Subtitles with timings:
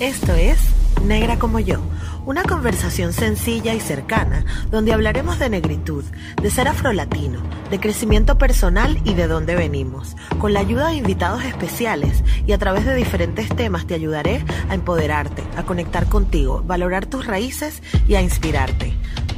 [0.00, 0.58] Esto es
[1.04, 1.80] Negra como yo,
[2.26, 6.04] una conversación sencilla y cercana donde hablaremos de negritud,
[6.40, 10.14] de ser afrolatino, de crecimiento personal y de dónde venimos.
[10.38, 14.74] Con la ayuda de invitados especiales y a través de diferentes temas te ayudaré a
[14.74, 18.92] empoderarte, a conectar contigo, valorar tus raíces y a inspirarte.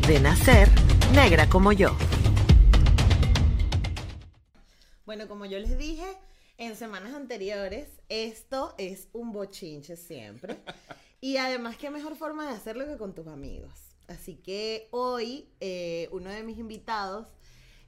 [0.06, 0.68] De nacer,
[1.15, 1.96] negra como yo.
[5.06, 6.04] Bueno, como yo les dije,
[6.59, 10.57] en semanas anteriores, esto es un bochinche siempre.
[11.21, 13.73] Y además, qué mejor forma de hacerlo que con tus amigos.
[14.09, 17.29] Así que hoy, eh, uno de mis invitados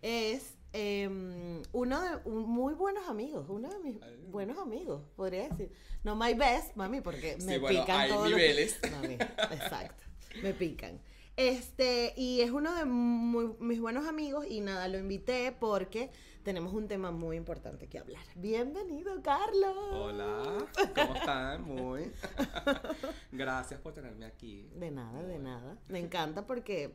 [0.03, 3.98] es em, uno de un- muy buenos amigos, uno de mis
[4.31, 5.73] buenos amigos, podría decir.
[6.05, 8.78] No my best, mami, porque me Sí, bueno, pican hay todos los- niveles.
[8.91, 10.05] Mami, exacto,
[10.42, 11.01] me pican.
[11.37, 16.11] Este, y es uno de muy- mis buenos amigos y nada, lo invité porque
[16.42, 18.23] tenemos un tema muy importante que hablar.
[18.37, 19.77] Bienvenido, Carlos.
[19.92, 21.62] Hola, ¿cómo están?
[21.62, 22.11] Muy.
[23.33, 24.70] Gracias por tenerme aquí.
[24.75, 25.77] De nada, de nada.
[25.89, 26.95] Me encanta porque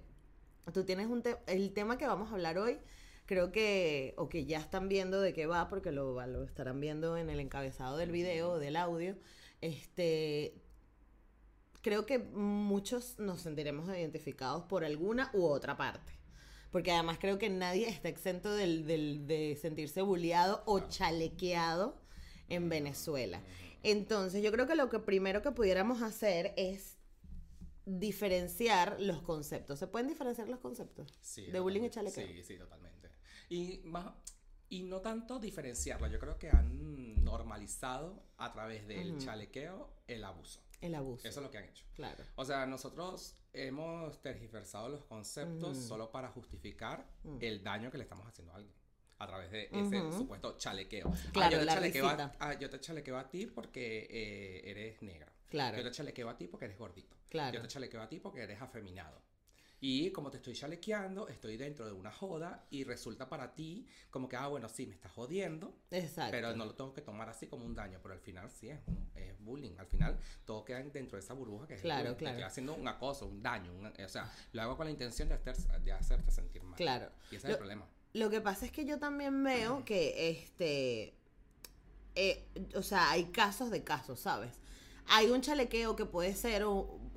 [0.73, 2.79] tú tienes un te- el tema que vamos a hablar hoy.
[3.27, 7.15] Creo que, o que ya están viendo de qué va, porque lo, lo estarán viendo
[7.15, 9.15] en el encabezado del video, del audio.
[9.61, 10.55] Este,
[11.81, 16.13] creo que muchos nos sentiremos identificados por alguna u otra parte.
[16.71, 22.01] Porque además creo que nadie está exento del, del- de sentirse bulleado o chalequeado
[22.47, 23.41] en Venezuela.
[23.83, 26.97] Entonces, yo creo que lo que primero que pudiéramos hacer es
[27.85, 29.79] diferenciar los conceptos.
[29.79, 31.11] ¿Se pueden diferenciar los conceptos?
[31.21, 32.27] Sí, de bullying y chalequeo.
[32.27, 33.09] Sí, sí, totalmente.
[33.49, 34.13] Y, más,
[34.69, 40.61] y no tanto diferenciarlo, yo creo que han normalizado a través del chalequeo el abuso.
[40.81, 41.27] El abuso.
[41.27, 41.85] Eso es lo que han hecho.
[41.93, 42.23] Claro.
[42.35, 47.05] O sea, nosotros hemos tergiversado los conceptos solo para justificar
[47.39, 48.73] el daño que le estamos haciendo a alguien.
[49.19, 51.07] A través de ese supuesto chalequeo.
[51.07, 52.35] Ah, Claro, yo, te la chalequeo a, risita.
[52.39, 55.31] ah, yo te chalequeo a ti porque eh, eres negra.
[55.47, 55.77] Claro.
[55.77, 57.15] Yo te chalequeo a ti porque eres gordito.
[57.29, 57.53] Claro.
[57.53, 59.21] Yo te chalequeo a ti porque eres afeminado.
[59.83, 64.29] Y como te estoy chalequeando, estoy dentro de una joda y resulta para ti como
[64.29, 66.29] que, ah, bueno, sí, me estás jodiendo, Exacto.
[66.31, 68.79] pero no lo tengo que tomar así como un daño, pero al final sí es,
[68.85, 69.75] un- es bullying.
[69.79, 72.15] Al final todo queda dentro de esa burbuja que es Claro, bullying.
[72.17, 72.33] Claro.
[72.37, 75.35] estoy haciendo un acoso, un daño, un- o sea, lo hago con la intención de,
[75.35, 76.75] hacer- de hacerte sentir mal.
[76.77, 77.11] Claro.
[77.31, 77.87] Y ese es el problema.
[78.13, 81.15] Lo que pasa es que yo también veo que, este,
[82.13, 84.51] eh, o sea, hay casos de casos, ¿sabes?
[85.07, 86.63] Hay un chalequeo que puede ser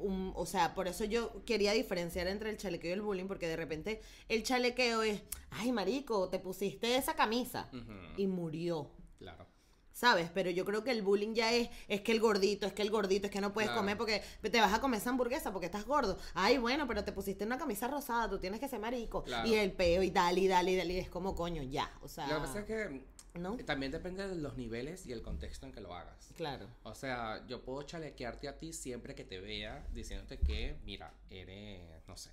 [0.04, 3.48] un- o sea, por eso yo quería diferenciar entre el chalequeo y el bullying, porque
[3.48, 7.68] de repente el chalequeo es, ay, marico, te pusiste esa camisa
[8.16, 8.90] y murió.
[9.18, 9.46] Claro.
[9.92, 10.28] ¿Sabes?
[10.34, 12.90] Pero yo creo que el bullying ya es, es que el gordito, es que el
[12.90, 13.80] gordito, es que no puedes Claro.
[13.82, 16.18] comer porque te vas a comer esa hamburguesa porque estás gordo.
[16.34, 19.22] Ay, bueno, pero te pusiste una camisa rosada, tú tienes que ser marico.
[19.22, 19.48] Claro.
[19.48, 21.92] Y el peo y dale, y dale, y dale, y es como coño, ya.
[22.02, 23.04] O sea, Lo que pasa es que
[23.34, 23.56] ¿no?
[23.58, 26.32] también depende de los niveles y el contexto en que lo hagas.
[26.36, 26.68] Claro.
[26.82, 32.06] O sea, yo puedo chalequearte a ti siempre que te vea diciéndote que, mira, eres,
[32.06, 32.30] no sé,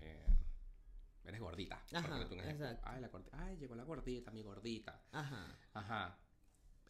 [0.00, 0.26] eh,
[1.24, 1.82] eres gordita.
[1.92, 2.42] Ajá, ejemplo.
[2.42, 2.82] exacto.
[2.84, 5.00] Ay, la gordita, ay, llegó la gordita, mi gordita.
[5.12, 5.58] Ajá.
[5.72, 6.18] Ajá.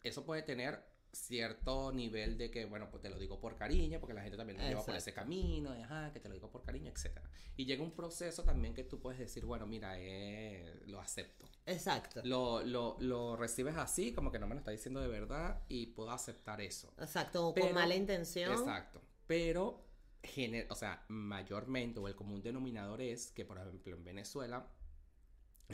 [0.03, 4.13] Eso puede tener cierto nivel de que, bueno, pues te lo digo por cariño, porque
[4.13, 6.63] la gente también te lleva por ese camino, de, ajá, que te lo digo por
[6.63, 7.29] cariño, etcétera.
[7.55, 11.45] Y llega un proceso también que tú puedes decir, bueno, mira, eh, lo acepto.
[11.65, 12.21] Exacto.
[12.25, 15.87] Lo, lo, lo recibes así, como que no me lo está diciendo de verdad, y
[15.87, 16.91] puedo aceptar eso.
[16.99, 17.49] Exacto.
[17.49, 18.51] O Pero- con mala intención.
[18.51, 19.01] Exacto.
[19.27, 19.85] Pero,
[20.23, 24.67] gener- o sea, mayormente, o el común denominador es que, por ejemplo, en Venezuela,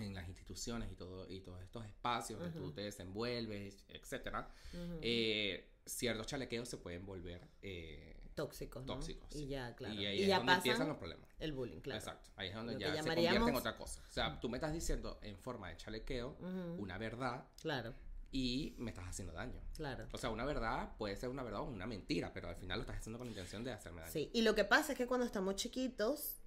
[0.01, 4.99] en las instituciones y todo y todos estos espacios que tú te desenvuelves, etcétera, Ujú.
[5.01, 8.85] eh, ciertos chalequeos se pueden volver eh, tóxicos.
[8.85, 8.93] ¿no?
[8.93, 9.35] tóxicos.
[9.35, 9.93] Y ya, claro.
[9.95, 11.29] Y ahí Y es ya donde empiezan los problemas.
[11.39, 11.99] el bullying, claro.
[11.99, 12.31] Exacto.
[12.35, 14.01] Ahí es donde Lo ya se llamaríamos- convierte en otra cosa.
[14.07, 16.75] O sea, tú me estás diciendo en forma de chalequeo Ujú.
[16.81, 17.93] una verdad Claro,
[18.31, 19.59] y me estás haciendo daño.
[19.75, 20.07] claro.
[20.13, 22.83] O sea, una verdad puede ser una verdad o una mentira, pero al final lo
[22.83, 24.13] estás haciendo con la intención de hacerme daño.
[24.13, 24.29] Sí.
[24.33, 26.37] Y lo que pasa es que cuando estamos chiquitos,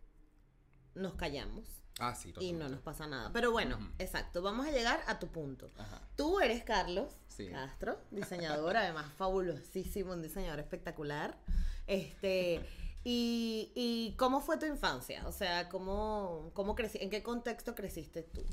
[0.95, 1.82] nos callamos.
[1.99, 3.31] Ah, sí, Y no nos pasa nada.
[3.33, 3.87] Pero bueno, Ujú.
[3.99, 4.43] exacto.
[4.43, 5.71] Vamos a llegar a tu punto.
[5.77, 6.01] Ajá.
[6.17, 7.49] Tú eres Carlos Sí.
[7.49, 11.39] Castro, diseñador, además fabulosísimo, un diseñador espectacular.
[11.87, 12.61] Este,
[13.05, 15.27] ¿Y, y cómo fue tu infancia?
[15.27, 18.45] O sea, ¿cómo, cómo creci ¿en qué contexto creciste tú?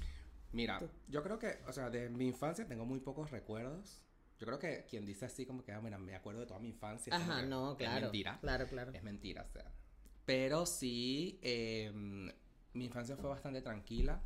[0.52, 4.02] Mira, yo creo que, o sea, de mi infancia tengo muy pocos recuerdos.
[4.40, 6.70] Yo creo que quien dice así como que, ah, mira, me acuerdo de toda mi
[6.70, 7.16] infancia.
[7.16, 7.98] Ajá, no, claro.
[7.98, 8.40] Es mentira.
[8.42, 8.92] Claro, claro.
[8.94, 9.72] Es mentira, o sea.
[10.26, 11.92] Pero sí, eh,
[12.74, 14.22] mi infancia fue bastante tranquila.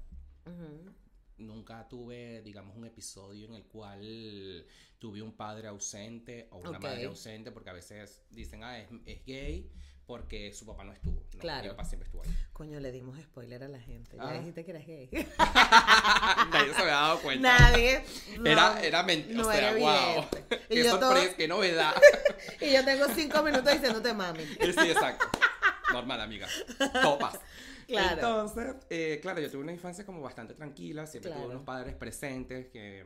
[0.46, 0.92] Ujú.
[1.38, 4.66] Nunca tuve, digamos, un episodio en el cual
[5.00, 6.84] tuve un padre ausente o una Ok.
[6.84, 9.70] madre ausente, porque a veces dicen, ah, es, es gay
[10.06, 11.22] porque su papá no estuvo.
[11.34, 11.64] No, Claro.
[11.64, 12.30] Mi papá siempre estuvo ahí.
[12.52, 14.16] Coño, le dimos spoiler a la gente.
[14.18, 14.34] Ya Ah.
[14.34, 15.10] dijiste que eras gay.
[16.52, 17.58] Nadie se había dado cuenta.
[17.58, 18.04] Nadie.
[18.40, 19.36] no, Era, era mentira.
[19.42, 20.26] no o sea, era wow.
[20.70, 21.94] Qué yo todo- sorpresa, qué novedad.
[22.62, 24.44] Y yo tengo cinco minutos diciéndote mami.
[24.46, 25.26] sí, exacto.
[25.94, 26.48] Normal, amiga.
[27.02, 27.40] Topas.
[27.86, 28.14] Claro.
[28.14, 31.06] Entonces, eh, claro, yo tuve una infancia como bastante tranquila.
[31.06, 31.44] Siempre Claro.
[31.46, 33.06] tuve unos padres presentes que,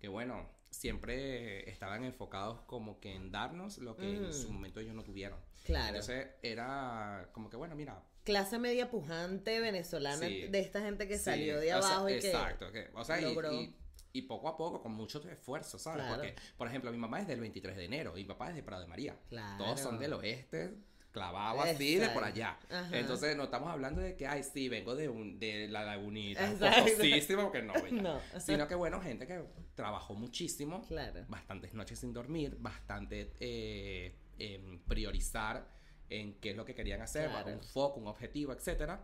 [0.00, 4.24] que, bueno, siempre estaban enfocados como que en darnos lo que Mm.
[4.24, 5.38] en su momento ellos no tuvieron.
[5.64, 5.88] Claro.
[5.88, 8.02] Entonces, era como que, bueno, mira.
[8.24, 10.48] Clase media pujante venezolana Sí.
[10.48, 12.28] de esta gente que sí, salió de o sea, abajo y que.
[12.30, 12.72] Exacto.
[12.72, 13.52] que- o sea, y- logró.
[13.52, 13.76] y,
[14.14, 16.02] y poco a poco, con mucho esfuerzo, ¿sabes?
[16.06, 16.16] Claro.
[16.22, 18.62] Porque, por ejemplo, mi mamá es del 23 de enero y mi papá es de
[18.62, 19.14] Prado de María.
[19.28, 19.62] Claro.
[19.62, 20.74] Todos son del oeste,
[21.16, 22.58] clavado así de por allá.
[22.70, 22.90] Ajá.
[22.98, 26.82] Entonces no estamos hablando de que, ay, sí, vengo de, un, de la lagunita, Exacto.
[26.82, 27.72] costosísimo, porque no.
[27.90, 28.20] No.
[28.38, 29.42] Sino que, bueno, gente que
[29.74, 31.24] trabajó muchísimo, Claro.
[31.28, 35.66] bastantes noches sin dormir, bastante eh, em, priorizar
[36.10, 37.50] en qué es lo que querían hacer, Claro.
[37.52, 39.02] un foco, un objetivo, etcétera.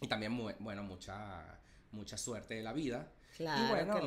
[0.00, 1.60] Y también, bueno, mucha,
[1.92, 3.12] mucha suerte de la vida.
[3.36, 3.64] Claro.
[3.64, 4.00] y bueno,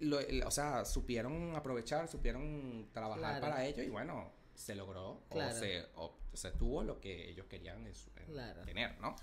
[0.00, 3.40] lo- lo- o sea, supieron aprovechar, supieron trabajar Claro.
[3.40, 5.54] para ello y bueno, se logró Claro.
[5.54, 8.62] o, se, o se tuvo lo que ellos querían en su- en Claro.
[8.62, 9.14] tener, ¿no?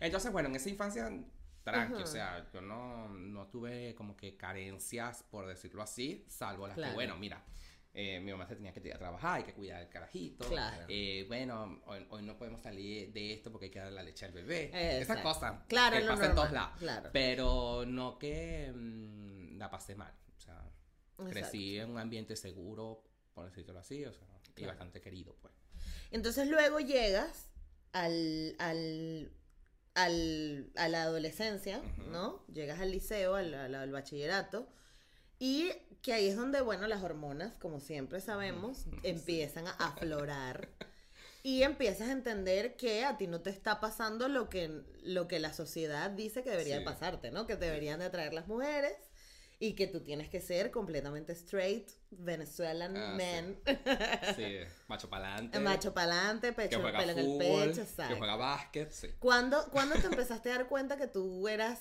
[0.00, 1.10] Entonces, bueno, en esa infancia,
[1.62, 2.04] tranqui, Ajá.
[2.04, 6.92] o sea, yo no, no tuve como que carencias, por decirlo así, salvo las Claro.
[6.92, 7.42] que, bueno, mira.
[7.96, 10.48] eh, mi mamá se tenía que ir a trabajar, hay que cuidar al carajito.
[10.48, 10.84] Claro.
[10.88, 14.24] eh, bueno, hoy, hoy no podemos salir de esto porque hay que dar la leche
[14.26, 14.64] al bebé.
[14.66, 15.22] Esas Exacto.
[15.22, 16.76] cosas Claro, que pasan en todos lados.
[16.80, 17.10] claro.
[17.12, 20.12] Pero no que mm, la pasé mal.
[20.36, 21.30] O sea, Exacto.
[21.30, 23.04] crecí en un ambiente seguro,
[23.34, 24.26] por decirlo así, o sea,
[24.56, 25.52] y bastante querido, pues.
[26.10, 27.48] Entonces luego llegas
[27.92, 29.32] al, al,
[29.94, 31.82] al- a la adolescencia.
[32.10, 32.44] ¿no?
[32.52, 34.68] Llegas al liceo, al, al- al bachillerato,
[35.38, 35.70] y
[36.02, 40.68] que ahí es donde, bueno, las hormonas, como siempre sabemos, empiezan a aflorar.
[41.42, 45.38] Y empiezas a entender que a ti no te está pasando lo que, lo que
[45.40, 47.46] la sociedad dice que debería de pasarte, ¿no?
[47.46, 48.94] Que te deberían de atraer las mujeres
[49.66, 53.24] y que tú tienes que ser completamente straight, Venezuelan Ah, sí.
[53.24, 53.56] man,
[54.36, 54.56] Sí,
[54.88, 55.58] macho pa'lante.
[55.60, 58.16] macho pa'lante, que pecho, juega pelo en el fútbol, pecho, que exacto.
[58.18, 59.08] juega básquet, sí.
[59.18, 61.80] ¿Cuándo, cuándo te empezaste a dar cuenta que tú eras,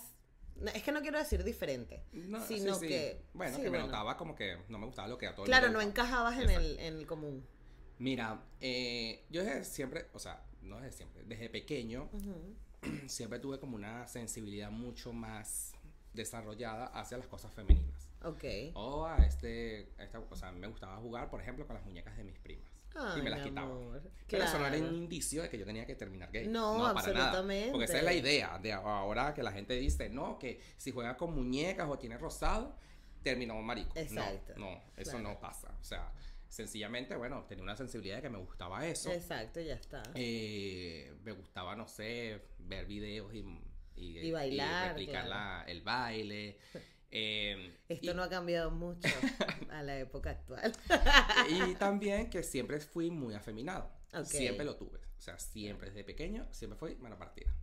[0.74, 2.88] es que no quiero decir diferente, No, sino sí, sí.
[2.88, 3.86] que, Bueno, que me bueno.
[3.88, 6.50] notaba como que no me gustaba lo que a todo el claro, no encajabas en
[6.50, 7.46] el, en el común.
[8.00, 12.10] Mira, eh, yo desde siempre, o sea, no desde siempre, desde pequeño,
[13.08, 15.74] siempre tuve como una sensibilidad mucho más
[16.14, 18.10] desarrollada hacia las cosas femeninas.
[18.24, 18.44] Ok.
[18.76, 22.16] O a este, a esta, o sea, me gustaba jugar, por ejemplo, con las muñecas
[22.18, 22.70] de mis primas.
[22.96, 23.68] Ay, y me las quitaba.
[23.72, 24.02] amor.
[24.30, 26.48] Pero eso no era un indicio de que yo tenía que terminar gay.
[26.48, 27.00] No, para nada.
[27.00, 27.72] absolutamente.
[27.72, 31.18] Porque esa es la idea de ahora que la gente dice, no, que si juega
[31.18, 32.76] con muñecas o tiene rosado,
[33.24, 33.92] terminó marico.
[33.96, 34.54] Exacto.
[34.58, 35.30] No, no, eso Claro.
[35.30, 35.76] no pasa.
[35.82, 36.12] O sea,
[36.48, 39.12] sencillamente, bueno, tenía una sensibilidad de que me gustaba eso.
[39.12, 40.04] Exacto, ya está.
[40.14, 43.44] Eh, me gustaba, no sé, ver videos y,
[43.96, 45.30] y, Y bailar, replicar claro.
[45.30, 46.58] la- el baile.
[47.16, 49.08] Eh, Esto y- no ha cambiado mucho
[49.70, 50.74] a la época actual.
[51.48, 53.88] Y también que siempre fui muy afeminado.
[54.16, 54.26] Ok.
[54.26, 54.98] Siempre lo tuve.
[54.98, 57.54] O sea, siempre desde pequeño, siempre fui mano partida.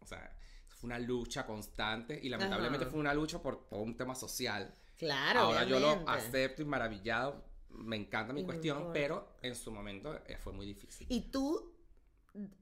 [0.00, 0.36] O sea,
[0.68, 2.90] fue una lucha constante y lamentablemente Ajá.
[2.90, 4.74] fue una lucha por, por un tema social.
[4.98, 6.12] Claro, Ahora yo lo obviamente.
[6.12, 7.42] acepto y maravillado.
[7.70, 11.06] Me encanta mi Y cuestión, pero en su momento eh, fue muy difícil.
[11.08, 11.72] Y tú,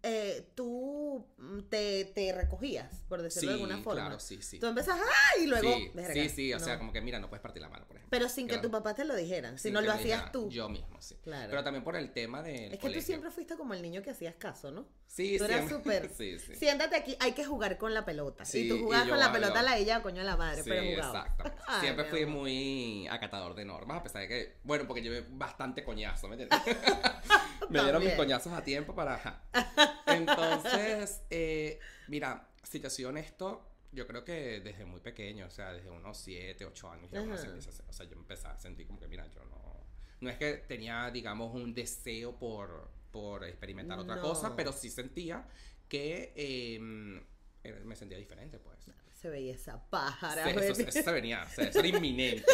[0.02, 4.00] eh, tú mm, te, te recogías, por decirlo de alguna forma.
[4.02, 4.58] claro, sí, sí.
[4.58, 5.40] Tú empezas, ¡ah!
[5.42, 6.64] Y luego, sí, sí, sí, o no.
[6.64, 8.10] sea, como que mira, no puedes partir la mano, por ejemplo.
[8.10, 10.48] Pero sin que tu papá te lo dijera, si no lo hacías dijera, tú.
[10.50, 11.16] Yo mismo, sí.
[11.22, 11.50] Claro.
[11.50, 14.10] Pero también por el tema del es que tú siempre fuiste como el niño que
[14.10, 14.86] hacías caso, ¿no?
[15.06, 16.54] Sí, tú eras súper- sí, sí.
[16.54, 18.44] Siéntate aquí, hay que jugar con la pelota.
[18.44, 20.68] Sí, y tú jugabas con la pelota a la ella, coño a la madre, Sí,
[20.70, 21.26] pero jugabas.
[21.26, 21.62] exactamente.
[21.68, 22.38] Ay, Siempre fui amor.
[22.38, 26.58] muy acatador de normas, a pesar de que, bueno, porque llevé bastante coñazo, ¿me entiendes?
[27.70, 29.14] Me dieron mis coñazos a tiempo para...
[29.14, 29.42] ajá.
[30.06, 35.72] Entonces, eh, mira, si te soy honesto, yo creo que desde muy pequeño, o sea,
[35.72, 38.46] desde unos 7, 8 años, ya uno se empieza a hacer, o sea, yo empecé
[38.46, 39.86] a sentir como que, mira, yo no...
[40.20, 44.22] No es que tenía, digamos, un deseo por, por experimentar otra No.
[44.22, 45.46] cosa, pero sí sentía
[45.88, 47.22] que eh,
[47.64, 48.78] eh, me sentía diferente, pues.
[49.14, 50.44] Se veía esa pájara.
[50.44, 50.82] Sí, eso, baby.
[50.88, 52.44] eso se venía, o sea, eso era inminente.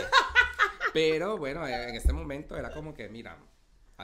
[0.93, 3.37] Pero bueno, en este momento era como que, mira,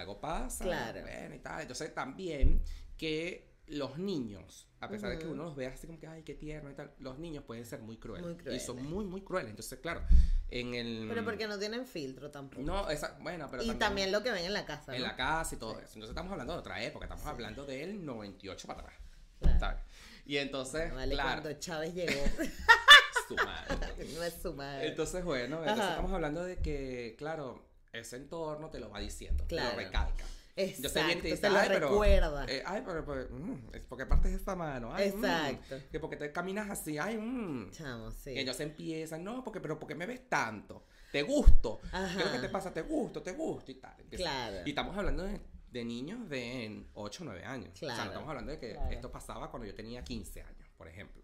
[0.00, 1.02] algo pasa, Claro.
[1.02, 1.62] bueno, y tal.
[1.62, 2.62] Entonces también
[2.96, 6.34] que los niños, a pesar de que uno los vea así como que, ay, qué
[6.34, 8.26] tierno y tal, los niños pueden ser muy crueles.
[8.44, 8.92] Muy Y son crueles.
[8.92, 9.50] muy, muy crueles.
[9.50, 10.02] Entonces, claro,
[10.48, 11.06] en el...
[11.08, 12.62] Pero porque no tienen filtro tampoco.
[12.62, 14.92] No, esa, bueno, pero y también lo que ven en la casa.
[14.94, 15.06] en ¿no?
[15.06, 15.82] la casa y todo eso.
[15.94, 18.94] Entonces estamos hablando de otra época, estamos hablando del 98 para atrás.
[19.38, 19.60] Claro.
[19.60, 19.80] ¿sabes?
[20.26, 22.12] Y entonces, Vale, claro, cuando Chávez llegó,
[23.28, 23.76] su madre.
[24.16, 24.88] no es su madre.
[24.88, 25.90] Entonces, bueno, entonces Ajá.
[25.90, 29.70] estamos hablando de que, claro, ese entorno te lo va diciendo, Claro.
[29.70, 30.24] te lo recalca.
[30.56, 32.44] Exacto, Yo sé bien te te lo "Ay, pero, recuerda.
[32.46, 34.92] eh, ay, pero, pero, mm, es porque partes esta mano.
[34.94, 35.76] Ay, mm, Exacto.
[35.90, 37.70] que porque te caminas así, ay, mm.
[37.70, 38.32] Chamo, sí.
[38.32, 41.98] Y ellos empiezan, no, porque, pero porque me ves tanto, te gusto, ¿qué es lo
[42.24, 42.32] Ajá.
[42.32, 42.74] que te pasa?
[42.74, 43.96] Te gusto, te gusto y tal.
[44.10, 44.56] Claro.
[44.66, 47.70] Y estamos hablando de, de niños de 8 o 9 años.
[47.72, 48.10] O sea, Claro.
[48.10, 48.90] estamos hablando de que Claro.
[48.90, 51.22] esto pasaba cuando yo tenía 15 años, por ejemplo.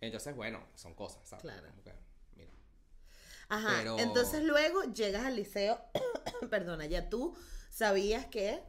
[0.00, 1.42] Entonces, bueno, son cosas, ¿sabes?
[1.42, 1.66] Claro.
[3.48, 3.74] Ajá.
[3.78, 5.80] Pero- Entonces luego llegas al liceo,
[6.50, 7.34] perdona, ya tú
[7.70, 8.62] sabías que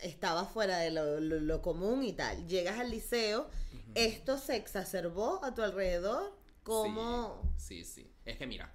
[0.00, 2.46] estabas fuera de lo, lo- lo común y tal.
[2.46, 3.50] Llegas al liceo,
[3.94, 6.36] esto se exacerbó a tu alrededor.
[6.62, 7.52] ¿Cómo?
[7.56, 8.12] Sí, sí, sí.
[8.24, 8.72] Es que mira,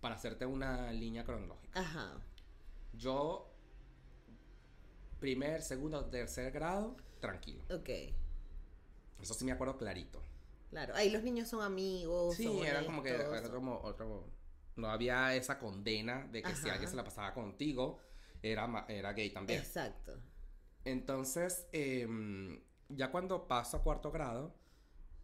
[0.00, 2.20] para hacerte una línea cronológica, Ajá.
[2.92, 3.48] yo,
[5.20, 7.62] primer, segundo, tercer grado, tranquilo.
[7.70, 7.88] Ok.
[9.22, 10.22] Eso sí me acuerdo clarito.
[10.70, 10.94] Claro.
[10.94, 12.36] Ahí los niños son amigos.
[12.36, 14.30] Sí, son era como que era como otro,
[14.76, 18.00] no había esa condena de que si alguien se la pasaba contigo,
[18.42, 19.60] era, era gay también.
[19.60, 20.20] Exacto.
[20.84, 24.54] Entonces, em, ya cuando paso a cuarto grado,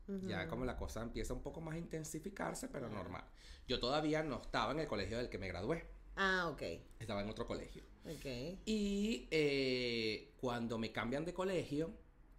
[0.06, 3.24] ya como la cosa empieza un poco más a intensificarse, pero normal.
[3.66, 5.86] Yo todavía no estaba en el colegio del que me gradué,
[6.16, 6.62] Ah, ok.
[7.00, 7.82] estaba en otro colegio.
[8.04, 8.58] Ok.
[8.66, 11.90] Y eh, cuando me cambian de colegio,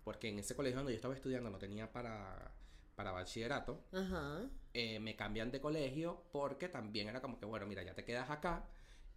[0.03, 2.54] porque en ese colegio donde yo estaba estudiando no tenía para,
[2.95, 4.49] para bachillerato, Ajá.
[4.73, 8.29] eh, me cambian de colegio porque también era como que, bueno, mira, ya te quedas
[8.29, 8.67] acá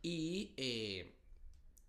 [0.03, 1.15] y eh,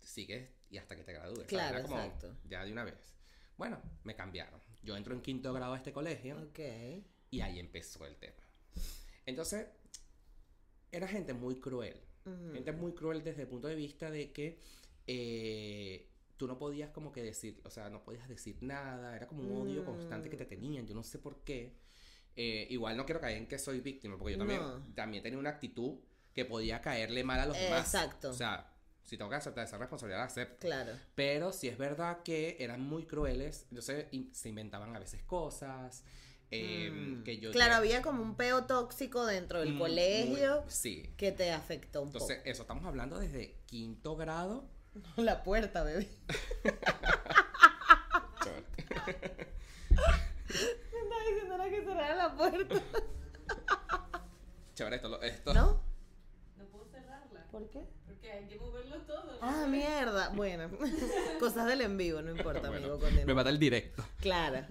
[0.00, 1.46] sigues y hasta que te gradúes.
[1.46, 2.36] Claro, Era como exacto.
[2.48, 3.14] ya de una vez.
[3.56, 4.60] Bueno, me cambiaron.
[4.82, 6.60] Yo entro en quinto grado a este colegio Ok.
[7.30, 8.42] y ahí empezó el tema.
[9.26, 9.66] Entonces,
[10.92, 12.00] era gente muy cruel.
[12.52, 14.60] Gente muy cruel desde el punto de vista de que
[15.06, 19.42] eh, tú no podías como que decir, o sea, no podías decir nada, era como
[19.42, 20.48] un odio constante que te Mm.
[20.48, 21.79] tenían, yo no sé por qué.
[22.36, 24.82] Eh, igual no quiero caer en que soy víctima, porque yo también, No.
[24.94, 25.98] también tenía una actitud
[26.32, 27.80] que podía caerle mal a los demás.
[27.94, 28.30] Exacto.
[28.30, 28.66] O sea,
[29.02, 30.66] si tengo que aceptar esa responsabilidad, la acepto.
[30.66, 30.92] Claro.
[31.14, 36.04] Pero si es verdad que eran muy crueles, entonces se inventaban a veces cosas.
[36.52, 37.22] eh, Mm.
[37.22, 41.14] que yo Claro, ya- había como un peo tóxico dentro del Mm, colegio muy- sí.
[41.16, 44.68] que te afectó un Entonces, eso estamos hablando desde quinto grado.
[44.92, 44.94] poco.
[45.22, 46.08] La puerta, bebé.
[52.16, 52.74] La puerta.
[54.74, 55.54] Chévere, esto, lo- esto.
[55.54, 55.80] ¿No?
[56.56, 57.46] No puedo cerrarla.
[57.50, 57.86] ¿Por qué?
[58.06, 59.38] Porque hay que moverlo todo.
[59.40, 60.30] Ah, mierda.
[60.30, 60.70] Bueno,
[61.40, 62.98] cosas del en vivo, no importa, Bueno, amigo.
[63.00, 63.24] continúa.
[63.26, 64.04] me mata el directo.
[64.20, 64.66] Claro.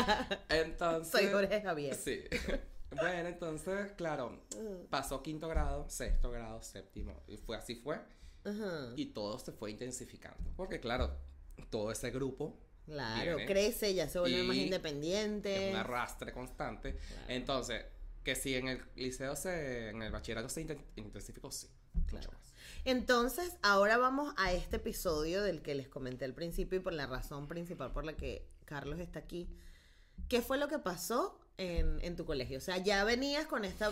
[0.48, 1.10] Entonces.
[1.12, 1.94] Soy Jorge Javier.
[1.94, 2.22] Sí.
[2.90, 4.86] Bueno, entonces, claro, Mm.
[4.90, 7.22] pasó quinto grado, sexto grado, séptimo.
[7.26, 7.96] Y fue así fue.
[8.44, 8.92] Ajá.
[8.96, 10.50] Y todo se fue intensificando.
[10.56, 11.16] Porque, claro,
[11.70, 15.68] todo ese grupo Claro, viene crece, ya se vuelve más independiente.
[15.68, 16.94] es un arrastre constante.
[16.96, 17.24] Claro.
[17.28, 17.84] Entonces,
[18.24, 21.68] que si en el liceo se, en el bachillerato se inten- intensificó, sí.
[21.94, 22.32] Mucho Claro.
[22.32, 22.52] más.
[22.84, 27.06] Entonces, ahora vamos a este episodio del que les comenté al principio y por la
[27.06, 29.48] razón principal por la que Carlos está aquí.
[30.28, 32.58] ¿Qué fue lo que pasó en, en tu colegio?
[32.58, 33.84] O sea, ya venías con este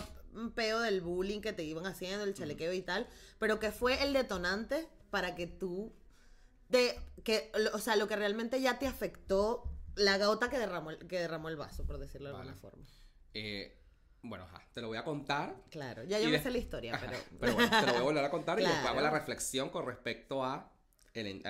[0.55, 3.07] peo del bullying que te iban haciendo, el chalequeo y tal,
[3.39, 5.93] pero ¿qué fue el detonante para que tú,
[6.69, 9.63] de, que, o sea, lo que realmente ya te afectó,
[9.95, 12.61] la gota que derramó, el- que derramó el vaso, por decirlo de alguna Vale.
[12.61, 12.85] forma?
[13.33, 13.77] Eh,
[14.23, 15.55] bueno, ajá, te lo voy a contar.
[15.69, 17.17] Claro, ya yo me de- sé la historia, pero...
[17.39, 19.85] pero bueno, te lo voy a volver a contar y después hago la reflexión con
[19.85, 20.71] respecto a,
[21.13, 21.41] el,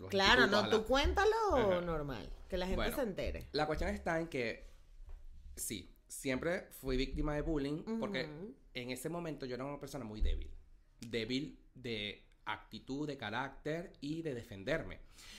[0.00, 1.80] los Claro, no, a la- tú cuéntalo Ajá.
[1.80, 2.96] normal, que la gente Bueno.
[2.96, 3.48] se entere.
[3.52, 4.70] La cuestión está en que,
[5.56, 8.28] sí, siempre fui víctima de bullying porque
[8.74, 10.50] en ese momento yo era una persona muy débil.
[11.00, 14.98] Débil de actitud, de carácter y de defenderme.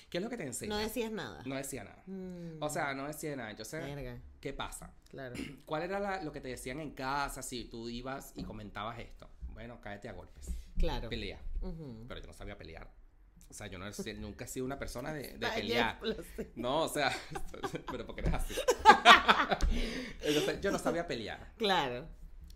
[0.10, 0.70] ¿Qué es lo que te enseña?
[0.76, 1.42] No decías nada.
[1.46, 2.04] No decía nada.
[2.06, 3.50] Mm, O sea, no decía nada.
[3.52, 4.94] Entonces, verga, ¿qué pasa?
[5.10, 5.36] claro.
[5.66, 9.30] ¿Cuál era la- lo que te decían en casa si tú ibas y comentabas esto?
[9.54, 10.50] Bueno, cáete a golpes.
[10.78, 11.10] Claro.
[11.10, 11.40] Pelea.
[12.08, 12.90] Pero yo no sabía pelear.
[13.50, 13.86] O sea, yo no,
[14.18, 16.00] nunca he sido una persona de, pelear.
[16.56, 17.12] No, o sea,
[17.92, 18.56] pero porque eres así.
[20.22, 21.52] Entonces, yo no sabía pelear.
[21.58, 22.08] Claro.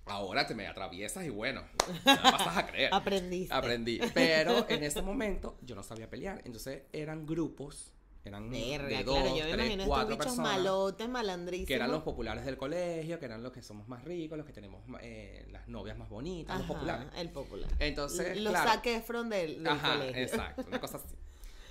[0.10, 1.64] Ahora te me atraviesas y bueno,
[2.06, 2.94] la pasas a creer.
[2.94, 3.54] Aprendiste.
[3.54, 4.00] Aprendí.
[4.14, 6.42] Pero en ese momento yo no sabía pelear.
[6.46, 10.26] Entonces eran grupos, eran Verga, de dos, claro, yo me tres, imagino estos cuatro bichos
[10.26, 10.54] personas.
[10.58, 11.68] malotes, malandrísimos.
[11.68, 14.54] Que eran los populares del colegio, que eran los que somos más ricos, los que
[14.54, 17.08] tenemos eh, las novias más bonitas, los populares.
[17.16, 17.70] el popular.
[17.80, 18.70] Entonces, los claro.
[18.72, 20.22] saque Efron del, del Ajá, colegio.
[20.24, 21.16] exacto, una cosa así.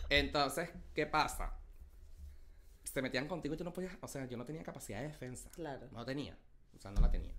[0.08, 1.52] Entonces, ¿qué pasa?
[2.84, 5.50] se metían contigo y tú no podías, o sea, yo no tenía capacidad de defensa.
[5.50, 5.86] Claro.
[5.92, 6.34] No tenía,
[6.74, 7.34] o sea, no la tenía.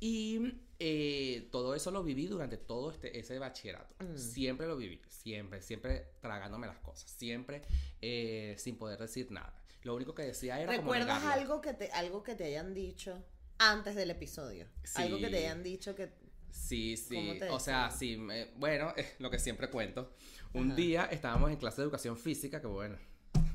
[0.00, 3.94] Y eh, todo eso lo viví durante todo este, ese bachillerato.
[4.04, 4.16] Mm.
[4.16, 7.62] Siempre lo viví, siempre, siempre tragándome las cosas, siempre
[8.00, 9.54] eh, sin poder decir nada.
[9.82, 11.42] Lo único que decía era como ¿Recuerdas negarlo.
[11.42, 13.24] algo que, te, algo que te hayan dicho
[13.58, 14.66] antes del episodio?
[14.94, 15.44] Algo que te Sí.
[15.44, 16.10] hayan dicho que...
[16.50, 17.14] Sí, sí.
[17.14, 18.16] ¿Cómo te O sea, sí.
[18.16, 20.12] me- bueno, es lo que siempre cuento.
[20.54, 20.74] Un Ajá.
[20.76, 22.96] día estábamos en clase de educación física, que bueno,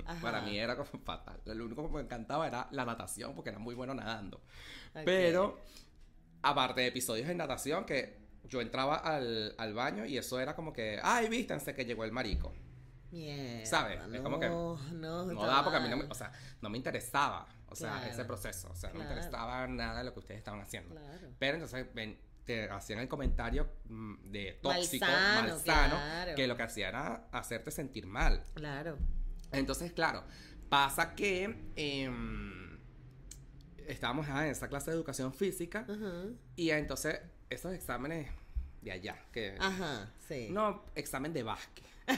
[0.05, 0.21] Ajá.
[0.21, 1.41] para mí era como fatal.
[1.45, 4.37] Lo único que me encantaba era la natación, porque era muy bueno nadando.
[4.95, 5.01] Ok.
[5.05, 5.59] Pero,
[6.43, 10.71] aparte de episodios en natación, que yo entraba al, al baño y eso era como
[10.73, 12.53] que, ay, vístanse que llegó el marico.
[13.11, 13.99] Mierda, ¿Sabes?
[14.11, 16.31] Es como que no, no, daba porque a mí no me, o sea,
[16.61, 18.11] no me interesaba, o sea, Claro.
[18.11, 20.95] ese proceso, o sea, no me interesaba nada de lo que ustedes estaban haciendo.
[20.95, 21.27] Claro.
[21.37, 26.35] Pero entonces ven, te hacían el comentario mm, de tóxico, Malsano, malsano, claro.
[26.35, 28.43] que lo que hacía era hacerte sentir mal.
[28.55, 28.97] Claro.
[29.51, 30.23] Entonces, claro,
[30.69, 32.72] pasa que em,
[33.87, 36.23] estábamos ah, en esa clase de educación física Ajá.
[36.55, 38.29] y entonces esos exámenes
[38.81, 40.47] de allá, que Ajá, sí.
[40.51, 41.85] no, examen de básquet.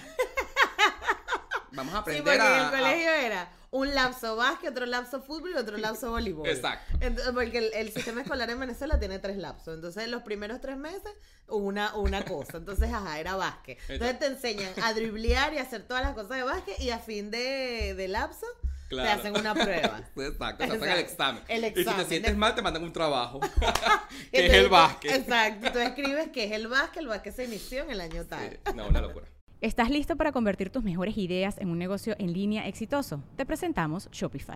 [1.71, 4.85] Vamos a Sí, aprender porque a, en el a- colegio era un lapso básquet, otro
[4.85, 6.47] lapso fútbol y otro lapso voleibol.
[6.47, 6.97] Exacto.
[7.01, 9.75] Entonces, porque el, el sistema escolar en Venezuela tiene tres lapsos.
[9.75, 11.11] Entonces, los primeros tres meses,
[11.49, 12.57] una, una cosa.
[12.57, 13.77] Entonces, ajá, era básquet.
[13.89, 16.99] Entonces, te enseñan a driblear y a hacer todas las cosas de básquet y a
[16.99, 18.45] fin de, de lapso
[18.87, 19.19] te Claro.
[19.19, 20.01] hacen una prueba.
[20.15, 21.43] Exacto, te hacen el examen.
[21.47, 22.03] El Y si examen.
[22.03, 23.39] te sientes mal, te mandan un trabajo.
[24.31, 25.11] que es el básquet.
[25.11, 25.71] Exacto.
[25.71, 28.51] Tú escribes que es el básquet, el básquet se inició en el año tal.
[28.65, 29.27] Sí, no, una locura.
[29.61, 33.23] ¿Estás listo para convertir tus mejores ideas en un negocio en línea exitoso?
[33.35, 34.55] Te presentamos Shopify.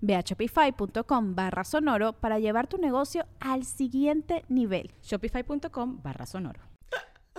[0.00, 4.92] Ve a shopify.com barra sonoro para llevar tu negocio al siguiente nivel.
[5.02, 6.60] Shopify.com barra sonoro.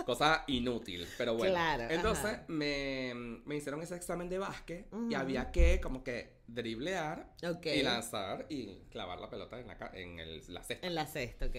[0.06, 1.52] Cosa inútil, pero bueno.
[1.54, 3.12] Claro, Entonces me,
[3.44, 7.34] me hicieron ese examen de básquet y había que como que driblear
[7.76, 10.86] y lanzar y clavar la pelota en la, en el- la cesta.
[10.86, 11.56] En la sexta, ok.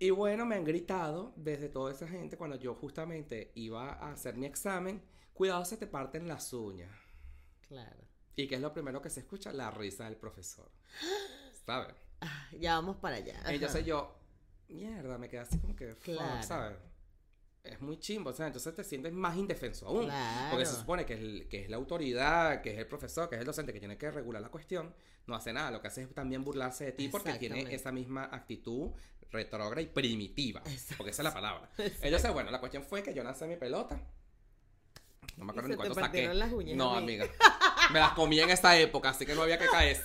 [0.00, 4.34] Y bueno, me han gritado desde toda esa gente cuando yo justamente iba a hacer
[4.36, 5.00] mi examen,
[5.32, 6.90] cuidado se te parten las uñas.
[7.68, 8.09] Claro.
[8.40, 9.52] ¿Y qué es lo primero que se escucha?
[9.52, 10.70] La risa del profesor.
[11.66, 11.94] ¿Sabes?
[12.20, 13.38] Ah, Ya vamos para allá.
[13.40, 13.52] ajá.
[13.52, 14.14] Entonces yo,
[14.68, 16.42] mierda, me quedé así como que, Claro.
[16.42, 16.78] ¿sabes?
[17.62, 20.10] Es muy chimbo, o sea, entonces te sientes más indefenso aún.
[20.50, 23.34] Porque se supone que es, el- que es la autoridad, que es el profesor, que
[23.36, 24.94] es el docente que tiene que regular la cuestión,
[25.26, 25.70] no hace nada.
[25.70, 28.90] Lo que hace es también burlarse de ti porque tiene esa misma actitud
[29.30, 30.62] retrógrada y primitiva.
[30.64, 30.94] Exacto.
[30.96, 31.70] Porque esa es la palabra.
[31.78, 32.06] Exacto.
[32.06, 34.00] Entonces, bueno, la cuestión fue que yo lancé mi pelota.
[35.36, 36.34] No me acuerdo se ni cuánto te saqué.
[36.34, 37.26] las uñas, no, amiga.
[37.92, 40.00] Me las comí en esa época, así que no había que caer.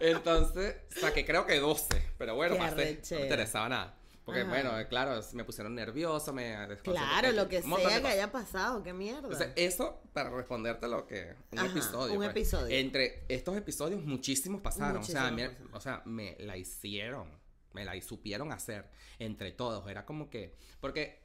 [0.00, 1.86] Entonces, saqué creo que 12.
[2.18, 3.00] Pero bueno, pasé.
[3.10, 3.94] No me interesaba nada.
[4.24, 4.50] Porque, Ajá.
[4.50, 9.20] bueno, claro, me pusieron nervioso, me Claro, lo que sea que haya pasado, qué mierda.
[9.20, 11.34] Entonces, eso para responderte lo que.
[11.52, 12.12] Un Ajá, episodio.
[12.12, 12.30] un pues.
[12.30, 12.76] episodio.
[12.76, 15.00] Entre estos episodios, muchísimos pasaron.
[15.00, 17.30] o, sea, me, o sea, me la hicieron.
[17.72, 18.90] Me la supieron hacer.
[19.18, 19.88] Entre todos.
[19.88, 20.54] Era como que.
[20.78, 21.22] Porque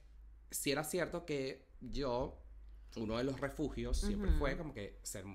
[0.49, 2.41] si era cierto que yo,
[2.95, 5.25] uno de los refugios, siempre fue como que ser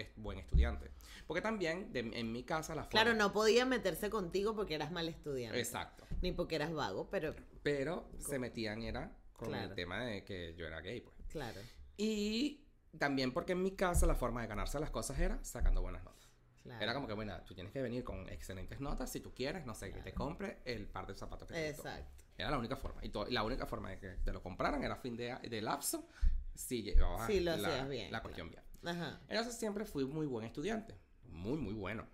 [0.00, 0.90] es- buen estudiante.
[1.26, 2.90] Porque también de- en mi casa la forma.
[3.02, 5.58] Claro, no podía meterse contigo porque eras mal estudiante.
[5.58, 6.06] Exacto.
[6.22, 9.68] Ni porque eras vago, pero Pero se metían, era con Claro.
[9.70, 11.14] el tema de que yo era gay, pues.
[11.28, 11.60] claro.
[11.96, 12.64] Y
[12.98, 16.16] también porque en mi casa la forma de ganarse las cosas era sacando buenas notas.
[16.62, 16.82] claro.
[16.82, 19.74] Era como que, bueno, tú tienes que venir con excelentes notas si tú quieres, no
[19.74, 21.68] sé, que te compre el par de zapatos que te.
[21.70, 22.24] Exacto.
[22.38, 23.02] Era la única forma.
[23.04, 26.08] Y la única forma de que te lo compraran era a fin de, de lapso
[26.54, 28.62] si llevabas la, la cuestión bien.
[28.84, 29.20] Ajá.
[29.28, 30.98] Entonces siempre fui muy buen estudiante.
[31.24, 32.06] Muy, muy bueno.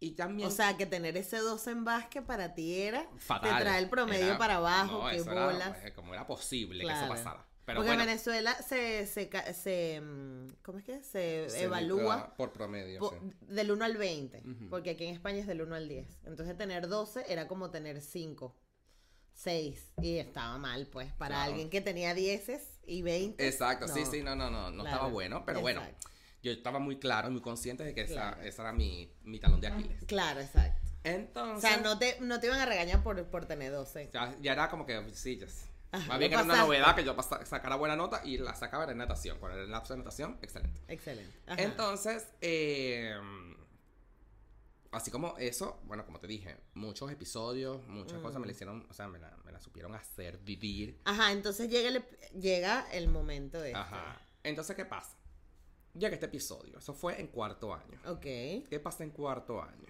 [0.00, 0.48] Y también...
[0.48, 3.56] O sea, que tener ese 12 en básquet para ti era fatal.
[3.58, 5.84] te trae el promedio Era- para abajo, no, qué eso era, bolas.
[5.84, 7.06] eh, como era posible que Claro.
[7.06, 7.46] eso pasara.
[7.64, 11.02] Pero Porque bueno, en Venezuela se, se, se, mm, ¿cómo es que?
[11.02, 12.98] Se, se evalúa por promedio.
[13.00, 13.18] po- sí.
[13.46, 14.68] del 1 al 20, Ujú.
[14.68, 16.06] porque aquí en España es del 1 al 10.
[16.24, 18.54] Entonces tener 12 era como tener 5,
[19.32, 21.50] 6, y estaba mal, pues, para Claro.
[21.52, 22.50] alguien que tenía 10
[22.86, 23.46] y 20.
[23.46, 24.10] Exacto, sí, no.
[24.10, 25.82] sí, no, no, no, no Claro, estaba bueno, pero bueno.
[26.42, 28.42] Yo estaba muy claro y muy consciente de que esa, Claro.
[28.42, 30.04] esa era mi, mi talón de Aquiles.
[30.06, 30.80] Claro, exacto.
[30.82, 34.10] O Entonces, sea, no te, no te iban a regañar por, por tener 12.
[34.12, 35.66] ya, ya era como que, sí, ya sé.
[35.92, 38.98] Ajá, Más bien era una novedad que yo sacara buena nota y la sacaba en
[38.98, 39.38] natación.
[39.38, 40.80] Cuando era en lapso de natación, excelente.
[40.88, 41.38] Excelente.
[41.46, 41.62] Ajá.
[41.62, 43.14] Entonces, eh,
[44.94, 48.40] así como eso, bueno, como te dije, muchos episodios, muchas cosas Mm.
[48.40, 51.00] me la hicieron, o sea, me la, me la supieron hacer vivir.
[51.04, 52.04] Ajá, entonces llega el,
[52.40, 53.74] llega el momento de.
[53.74, 54.20] Ajá.
[54.42, 55.16] Entonces, ¿qué pasa?
[55.94, 58.00] Llega este episodio, eso fue en cuarto año.
[58.06, 58.20] Ok.
[58.22, 59.86] ¿Qué pasa en cuarto año?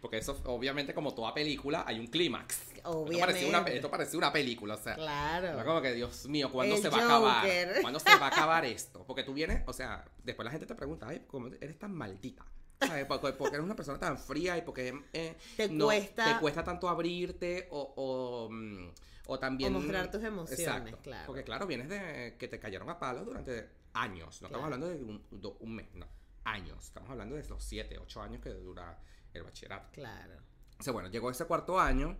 [0.00, 2.72] Porque eso, obviamente, como toda película, hay un clímax.
[2.76, 3.76] Esto parecía, una, Obviamente.
[3.76, 4.94] esto parecía una película, o sea.
[4.94, 5.48] Claro.
[5.48, 7.46] Era como que, Dios mío, ¿cuándo El se va a acabar?
[7.82, 9.04] ¿Cuándo se va a acabar esto?
[9.06, 12.46] Porque tú vienes, o sea, después la gente te pregunta, ay, ¿cómo eres tan maldita?
[12.80, 13.06] ¿Sabes?
[13.06, 16.64] Porque, porque eres una persona tan fría y porque eh, Te no- cuesta- te cuesta
[16.64, 18.88] tanto abrirte o, o, mm,
[19.26, 19.74] o también...
[19.76, 21.26] O mostrar tus emociones, claro.
[21.26, 24.40] Porque claro, vienes de que te cayeron a palos durante años.
[24.40, 26.06] No estamos hablando de un, mes, no.
[26.44, 26.84] Años.
[26.86, 28.98] Estamos hablando de los siete, ocho años que dura
[29.34, 29.90] el bachillerato.
[29.92, 30.34] Claro.
[30.78, 32.16] O sea, bueno, llegó ese cuarto año,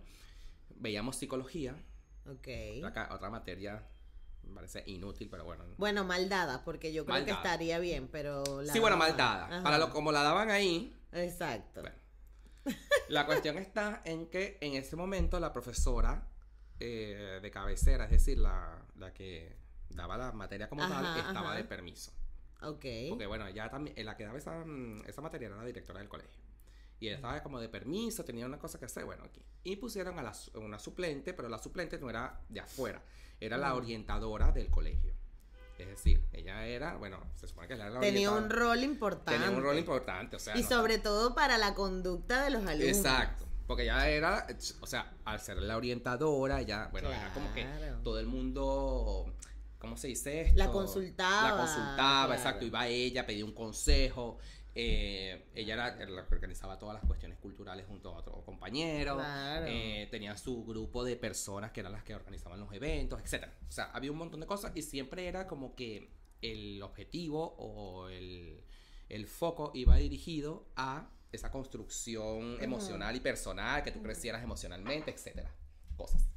[0.75, 1.75] veíamos psicología,
[2.27, 2.47] Ok.
[2.85, 3.83] otra, otra materia
[4.53, 5.63] parece inútil, pero bueno.
[5.77, 7.43] Bueno, mal dada, porque yo creo Mal que dada.
[7.43, 8.61] estaría bien, pero.
[8.61, 9.45] la sí, bueno, daban mal dada.
[9.47, 9.63] Ajá.
[9.63, 11.81] Para lo como la daban ahí, Exacto.
[11.81, 11.97] bueno.
[13.09, 16.27] La cuestión está en que en ese momento la profesora
[16.79, 19.57] eh, de cabecera, es decir, la, la que
[19.89, 21.55] daba la materia como tal, estaba ajá.
[21.55, 22.11] de permiso.
[22.61, 22.85] Ok.
[23.09, 24.63] Porque bueno, ella también, la que daba esa,
[25.07, 26.41] esa materia era la directora del colegio.
[26.99, 29.41] Y ella estaba como de permiso, tenía una cosa que hacer, bueno, aquí.
[29.63, 33.01] Y pusieron a la, una suplente, pero la suplente no era de afuera,
[33.41, 35.11] era la orientadora del colegio.
[35.77, 39.31] Es decir, ella era, bueno, se supone que ella era la Tenía un rol importante.
[39.41, 40.55] Tenía un rol importante, o sea.
[40.55, 42.97] Y no- sobre todo para la conducta de los alumnos.
[42.97, 43.45] Exacto.
[43.65, 44.47] Porque ella era,
[44.81, 47.65] o sea, al ser la orientadora, ella, bueno, era como que
[48.03, 49.33] todo el mundo,
[49.79, 50.57] ¿cómo se dice esto?
[50.59, 52.33] La consultaba, La consultaba, claro.
[52.33, 52.65] exacto.
[52.65, 54.37] Iba ella, pedía un consejo.
[54.73, 59.15] Eh, ella era la que organizaba todas las cuestiones culturales junto a otro compañero.
[59.15, 59.65] Claro.
[59.67, 63.53] eh, tenía su grupo de personas que eran las que organizaban los eventos, etcétera.
[63.67, 66.09] O sea, había un montón de cosas y siempre era como que
[66.41, 68.63] el objetivo o el,
[69.09, 75.53] el foco iba dirigido a esa construcción emocional y personal, que tú crecieras emocionalmente, etcétera.
[75.97, 76.27] Cosas.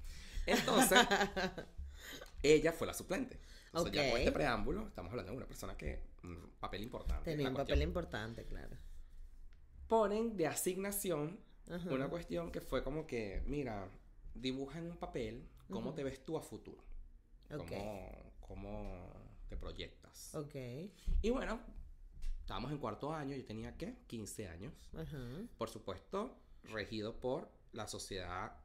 [0.46, 0.98] Entonces,
[2.42, 3.38] ella fue la suplente.
[3.66, 7.30] Entonces, ya con este preámbulo, estamos hablando de una persona que un papel importante.
[7.30, 7.76] en Tenía un cuestión.
[7.76, 8.76] papel importante, claro.
[9.88, 11.38] Ponen de asignación
[11.70, 11.90] Ajá.
[11.90, 13.88] una cuestión que fue como que, mira,
[14.34, 16.82] dibuja en un papel cómo te ves tú a futuro.
[17.48, 19.12] Cómo, cómo
[19.48, 20.34] te proyectas.
[20.34, 20.54] Ok.
[21.22, 21.60] Y bueno,
[22.40, 23.96] estábamos en cuarto año, yo tenía, ¿qué?
[24.06, 24.90] 15 años.
[24.96, 25.18] Ajá.
[25.58, 28.56] Por supuesto, regido por la sociedad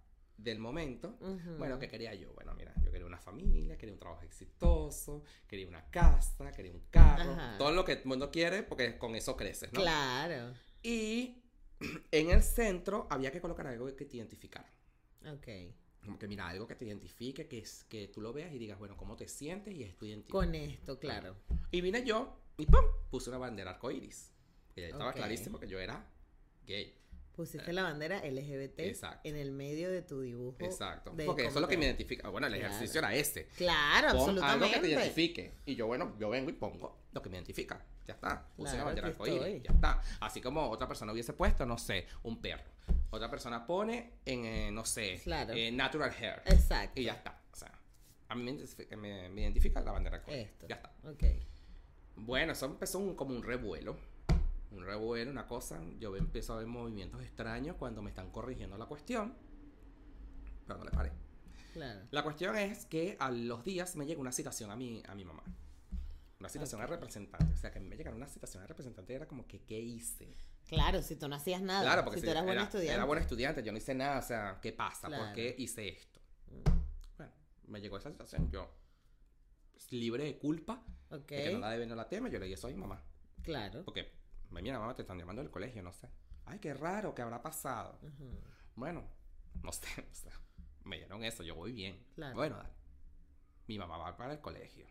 [0.44, 1.18] del momento.
[1.20, 1.58] Ujú.
[1.58, 2.34] Bueno, ¿qué quería yo?
[2.34, 6.84] Bueno, mira, yo quería una familia, quería un trabajo exitoso, quería una casa, quería un
[6.90, 7.58] carro, Ajá.
[7.58, 9.82] todo lo que el mundo quiere, porque con eso creces, ¿no?
[9.82, 10.54] Claro.
[10.82, 11.44] Y
[12.12, 14.72] en el centro había que colocar algo que te identificara.
[15.26, 15.48] Ok.
[16.04, 18.80] Como que mira, algo que te identifique, que, es, que tú lo veas y digas,
[18.80, 19.76] bueno, ¿cómo te sientes?
[19.76, 20.32] Y es tu identidad.
[20.32, 21.36] Con esto, claro.
[21.72, 22.86] Y vine yo y ¡pum!
[23.12, 24.32] Puse una bandera arcoíris.
[24.76, 25.18] Y ahí estaba Ok.
[25.18, 26.10] clarísimo que yo era
[26.66, 26.96] gay.
[27.40, 29.22] Pusiste la bandera LGBT Exacto.
[29.24, 30.58] en el medio de tu dibujo.
[30.60, 31.14] Exacto.
[31.26, 32.28] Porque eso es lo que me identifica.
[32.28, 32.68] Bueno, el Claro.
[32.74, 33.46] ejercicio era ese.
[33.56, 34.66] Claro, Pon absolutamente.
[34.66, 35.54] algo que te identifique.
[35.66, 37.82] Y yo, bueno, yo vengo y pongo lo que me identifica.
[38.06, 38.46] Ya está.
[38.58, 39.64] Puse Claro, la bandera arcoíris.
[39.64, 40.02] Ya está.
[40.20, 42.64] Así como otra persona hubiese puesto, no sé, un perro.
[43.12, 45.54] Otra persona pone en, eh, no sé, Claro.
[45.54, 46.42] eh, natural hair.
[46.46, 47.00] Exacto.
[47.00, 47.40] Y ya está.
[47.54, 47.72] O sea,
[48.28, 50.46] a mí me identifica, me- me identifica la bandera arcoíris.
[50.48, 50.68] Esto.
[50.68, 50.92] Ya está.
[51.10, 51.24] Ok.
[52.18, 53.98] Bueno, eso empezó un- como un revuelo.
[54.72, 55.82] Un revuelo, una cosa.
[56.00, 59.36] Yo empiezo a ver movimientos extraños cuando me están corrigiendo la cuestión.
[60.68, 61.12] Pero no le paré.
[61.74, 62.02] Claro.
[62.12, 65.26] La cuestión es que a los días me llega una citación a mi, a mi
[65.26, 65.44] mamá.
[66.40, 67.54] Una citación al representante.
[67.54, 70.36] O sea, que me llega una citación al representante era como que, ¿qué hice?
[70.68, 71.82] Claro, si tú no hacías nada.
[71.82, 72.94] Claro, porque si si tú eras buen estudiante.
[72.94, 74.20] Era buen estudiante, yo no hice nada.
[74.20, 75.08] O sea, ¿qué pasa?
[75.08, 75.34] ¿Por Claro.
[75.36, 76.20] qué hice esto?
[77.18, 77.34] Bueno,
[77.68, 78.50] me llegó esa citación.
[78.52, 78.70] Yo,
[79.72, 81.28] pues, libre de culpa, Ok.
[81.32, 83.04] de que no la debe, no la teme, yo le dije a mi mamá.
[83.42, 83.84] Claro.
[83.84, 84.12] Porque,
[84.52, 86.10] mira, mamá, te están llamando del colegio, no sé.
[86.46, 88.00] Ay, qué raro, ¿qué habrá pasado?
[88.76, 89.06] Bueno,
[89.64, 90.34] no sé, o sea,
[90.84, 92.04] me dieron eso, yo voy bien.
[92.16, 92.36] Claro.
[92.36, 92.74] Bueno, dale.
[93.68, 94.88] Mi mamá va para el colegio.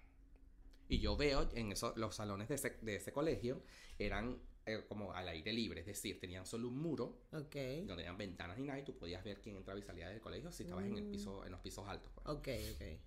[0.88, 3.62] Y yo veo en eso, los salones de ese, de ese colegio
[3.98, 7.56] eran eh, como al aire libre, es decir, tenían solo un muro, Ok.
[7.86, 10.50] no tenían ventanas ni nada, y tú podías ver quién entraba y salía del colegio
[10.52, 11.10] si estabas en el Mm.
[11.10, 12.10] piso, en los pisos altos.
[12.14, 12.26] pues.
[12.26, 13.00] Ok, ok.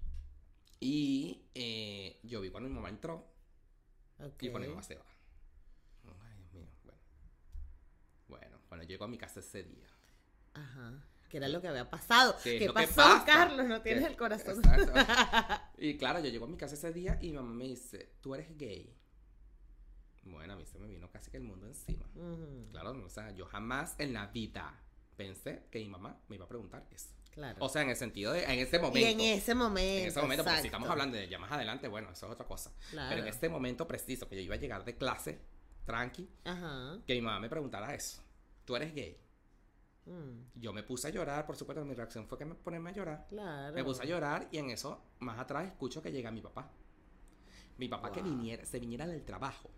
[0.79, 3.27] Y eh, yo vi cuando mi mamá entró,
[4.19, 4.43] Ok.
[4.43, 5.05] y cuando mi mamá se va.
[6.23, 6.93] Ay, Dios mío,
[8.27, 8.57] bueno.
[8.71, 9.85] Bueno, llego a mi casa ese día.
[10.53, 10.93] Ajá.
[11.29, 12.37] Que era lo que había pasado.
[12.41, 13.25] ¿Qué es ¿Qué lo que pasó, pasa?
[13.25, 13.65] Carlos?
[13.67, 14.59] No tienes el corazón.
[14.63, 14.93] Exacto.
[15.77, 18.33] Y claro, yo llego a mi casa ese día y mi mamá me dice, tú
[18.33, 18.95] eres gay.
[20.23, 22.05] Bueno, a mí se me vino casi que el mundo encima.
[22.69, 24.79] Claro, o sea, yo jamás en la vida
[25.17, 27.09] pensé que mi mamá me iba a preguntar eso.
[27.31, 27.57] Claro.
[27.59, 28.99] O sea, en el sentido de, en ese momento.
[28.99, 30.01] y en ese momento.
[30.03, 32.45] En ese momento, porque si estamos hablando de ya más adelante, bueno, eso es otra
[32.45, 32.71] cosa.
[32.91, 33.09] Claro.
[33.09, 35.41] Pero en este momento preciso, que yo iba a llegar de clase,
[35.85, 36.99] tranqui, Ajá.
[37.05, 38.21] que mi mamá me preguntara eso.
[38.65, 39.17] ¿Tú eres gay?
[40.05, 42.93] mm, Yo me puse a llorar, por supuesto, mi reacción fue que me ponerme a
[42.93, 43.25] llorar.
[43.29, 43.73] claro.
[43.75, 46.71] Me puse a llorar y en eso, más atrás, escucho que llega mi papá.
[47.77, 48.29] Mi papá que Wow.
[48.31, 49.69] viniera, se viniera del trabajo.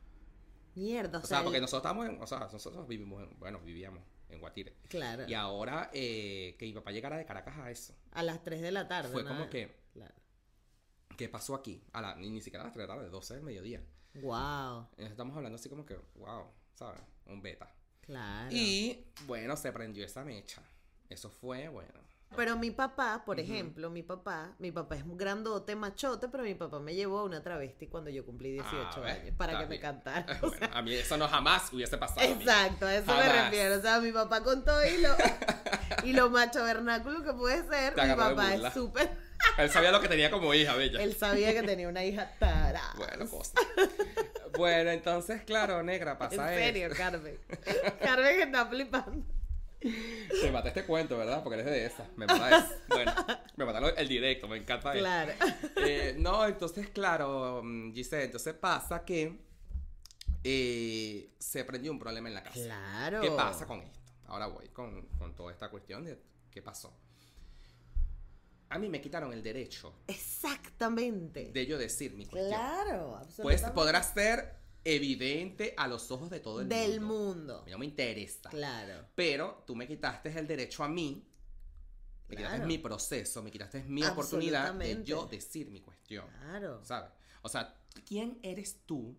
[0.76, 4.04] Mierda, O sea, porque él- nosotros estamos en, o sea, nosotros vivimos en, bueno, vivíamos
[4.30, 4.76] en Guatire.
[4.89, 5.26] Claro.
[5.28, 8.72] Y ahora eh, que mi papá llegara de Caracas a eso, A las 3 de
[8.72, 9.10] la tarde.
[9.12, 9.30] fue ¿no?
[9.30, 10.15] como que, Claro.
[11.15, 11.84] ¿qué pasó aquí?
[11.93, 13.86] A la, ni, ni siquiera a las 3 de la tarde, 12 del mediodía.
[14.15, 14.88] Wow.
[14.91, 17.02] Entonces Estamos hablando así como que, wow, ¿sabes?
[17.28, 17.72] Un beta.
[18.06, 18.50] Claro.
[18.52, 20.62] Y bueno, se prendió esa mecha.
[21.10, 21.92] Eso fue, bueno.
[22.36, 26.56] Pero mi papá, por ejemplo, mi papá, mi papá es un grandote, machote, pero mi
[26.56, 29.80] papá me llevó a una travesti cuando yo cumplí 18 Ah, años para que me
[29.80, 30.26] cantara.
[30.42, 32.22] O Bueno, sea, a mí eso no jamás hubiese pasado.
[32.22, 32.32] a mí.
[32.34, 33.76] Exacto, a eso me refiero.
[33.78, 35.10] O sea, mi papá con todo y lo,
[36.06, 39.16] y lo macho vernáculo que puede ser, Te mi papá es súper.
[39.58, 41.02] Él sabía lo que tenía como hija, bella.
[41.02, 42.94] Él sabía que tenía una hija tarada.
[42.98, 43.54] Bueno, cosa.
[44.58, 46.98] bueno, entonces, claro, negra, En pasa serio, esto.
[46.98, 47.40] Carmen.
[48.02, 49.26] Carmen está flipando.
[49.82, 51.44] Te mata este cuento, ¿verdad?
[51.44, 52.08] Porque eres de esa.
[52.16, 52.74] Me mata eso.
[52.88, 53.14] Bueno,
[53.58, 55.00] me mata el directo, me encanta eso.
[55.00, 55.34] Claro.
[55.78, 57.62] Eh, no, entonces, claro,
[57.94, 59.40] Giselle, entonces pasa que
[60.44, 62.64] eh, se prendió un problema en la casa.
[62.64, 63.22] Claro.
[63.22, 64.00] ¿Qué pasa con esto?
[64.28, 66.18] Ahora voy con, con toda esta cuestión de
[66.50, 66.96] qué pasó.
[68.74, 71.52] A mí me quitaron el derecho Exactamente.
[71.52, 72.50] de yo decir mi cuestión.
[72.60, 73.28] Claro, Pues
[73.64, 73.72] absolutamente.
[73.76, 77.34] podrá ser evidente a los ojos de todo el Del mundo.
[77.36, 77.60] mundo.
[77.62, 78.50] A mí no me interesa.
[78.50, 79.08] Claro.
[79.16, 81.24] Pero tú me quitaste el derecho a mí.
[82.28, 82.68] Me quitaste Claro.
[82.68, 86.28] mi proceso, me quitaste mi oportunidad de yo decir mi cuestión.
[86.40, 86.84] Claro.
[86.84, 87.12] ¿Sabes?
[87.44, 87.76] O sea,
[88.08, 89.16] ¿quién eres tú?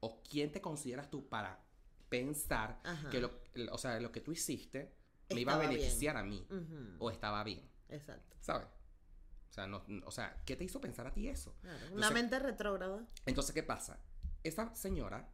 [0.00, 1.60] ¿O quién te consideras tú para
[2.08, 3.08] pensar Ajá.
[3.10, 3.30] que lo,
[3.72, 4.92] o sea, lo que tú hiciste
[5.30, 5.70] me iba a bien.
[5.70, 6.46] beneficiar a mí?
[6.98, 7.62] ¿O estaba bien?
[7.88, 8.36] Exacto.
[8.40, 8.66] ¿Sabes?
[9.48, 11.54] O sea, no, o sea, ¿qué te hizo pensar a ti eso?
[11.62, 11.76] Claro.
[11.78, 13.06] Una Entonces- mente retrógrada.
[13.24, 13.98] Entonces, ¿qué pasa?
[14.42, 15.28] Esa señora,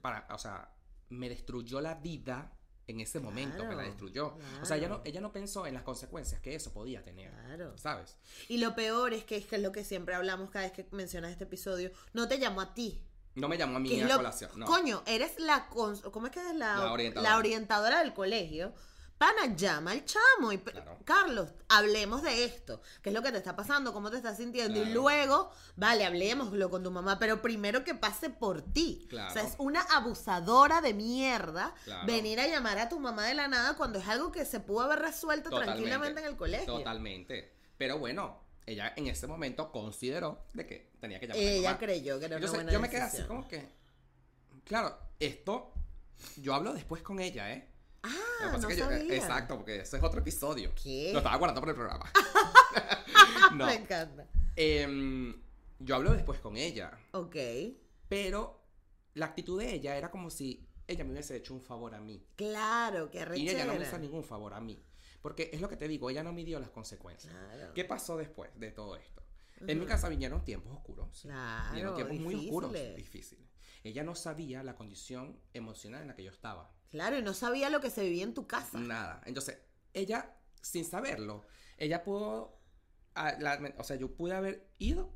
[0.00, 0.72] para, o sea,
[1.10, 2.52] me destruyó la vida
[2.86, 4.38] en ese momento, me la Claro, destruyó.
[4.60, 5.02] O sea, ella no, claro.
[5.10, 7.30] ella no pensó en las consecuencias que eso podía tener.
[7.32, 7.76] Claro.
[7.78, 8.16] ¿Sabes?
[8.48, 10.88] Y lo peor es que es que es lo que siempre hablamos cada vez que
[10.92, 11.90] mencionas este episodio.
[12.12, 13.02] No te llamó a ti.
[13.34, 14.50] No me llamó a mí a colación.
[14.56, 14.66] No.
[14.66, 15.70] Coño, eres la.
[15.70, 17.30] cons- ¿Cómo es que es la, La orientadora.
[17.30, 18.74] la orientadora del colegio?
[19.22, 20.98] Pana, llama al chamo y Claro.
[21.04, 22.82] Carlos, hablemos de esto.
[23.02, 23.92] ¿Qué es lo que te está pasando?
[23.92, 24.82] ¿Cómo te estás sintiendo?
[24.82, 29.06] Y luego, vale, hablemoslo con tu mamá, pero primero que pase por ti.
[29.08, 29.30] Claro.
[29.30, 31.72] O sea, es una abusadora de mierda
[32.04, 34.80] venir a llamar a tu mamá de la nada cuando es algo que se pudo
[34.80, 35.74] haber resuelto Totalmente.
[35.74, 36.78] tranquilamente en el colegio.
[36.78, 37.52] Totalmente.
[37.78, 42.24] Pero bueno, ella en ese momento consideró de que tenía que llamar Ella creyó que
[42.24, 43.68] era Entonces, una buena yo me quedé así como que.
[44.64, 45.72] Claro, esto.
[46.38, 47.71] Yo hablo después con ella, ¿eh?
[48.02, 49.14] Que Ah, no es que yo- sabía.
[49.14, 50.72] exacto, porque ese es otro episodio.
[50.74, 51.10] ¿Qué?
[51.12, 52.10] Lo estaba guardando por el programa.
[53.54, 53.66] no.
[53.66, 54.26] Me encanta.
[54.56, 55.40] Em,
[55.78, 56.98] yo hablo después con ella.
[57.12, 57.36] Ok.
[58.08, 58.60] Pero
[59.14, 62.26] la actitud de ella era como si ella me hubiese hecho un favor a mí.
[62.36, 64.82] Claro, qué Y ella no me hizo ningún favor a mí.
[65.20, 67.32] Porque es lo que te digo, ella no midió las consecuencias.
[67.32, 67.72] Claro.
[67.74, 69.22] ¿Qué pasó después de todo esto?
[69.60, 71.20] En mi casa vinieron tiempos oscuros.
[71.22, 73.46] Claro, Vinieron tiempos muy oscuros, difíciles.
[73.84, 76.72] Ella no sabía la condición emocional en la que yo estaba.
[76.92, 78.78] Claro, y no sabía lo que se vivía en tu casa.
[78.78, 79.20] Nada.
[79.26, 79.58] Entonces,
[79.94, 81.44] ella, sin saberlo,
[81.78, 82.60] ella pudo.
[83.14, 85.12] a- la- o sea, yo pude haber ido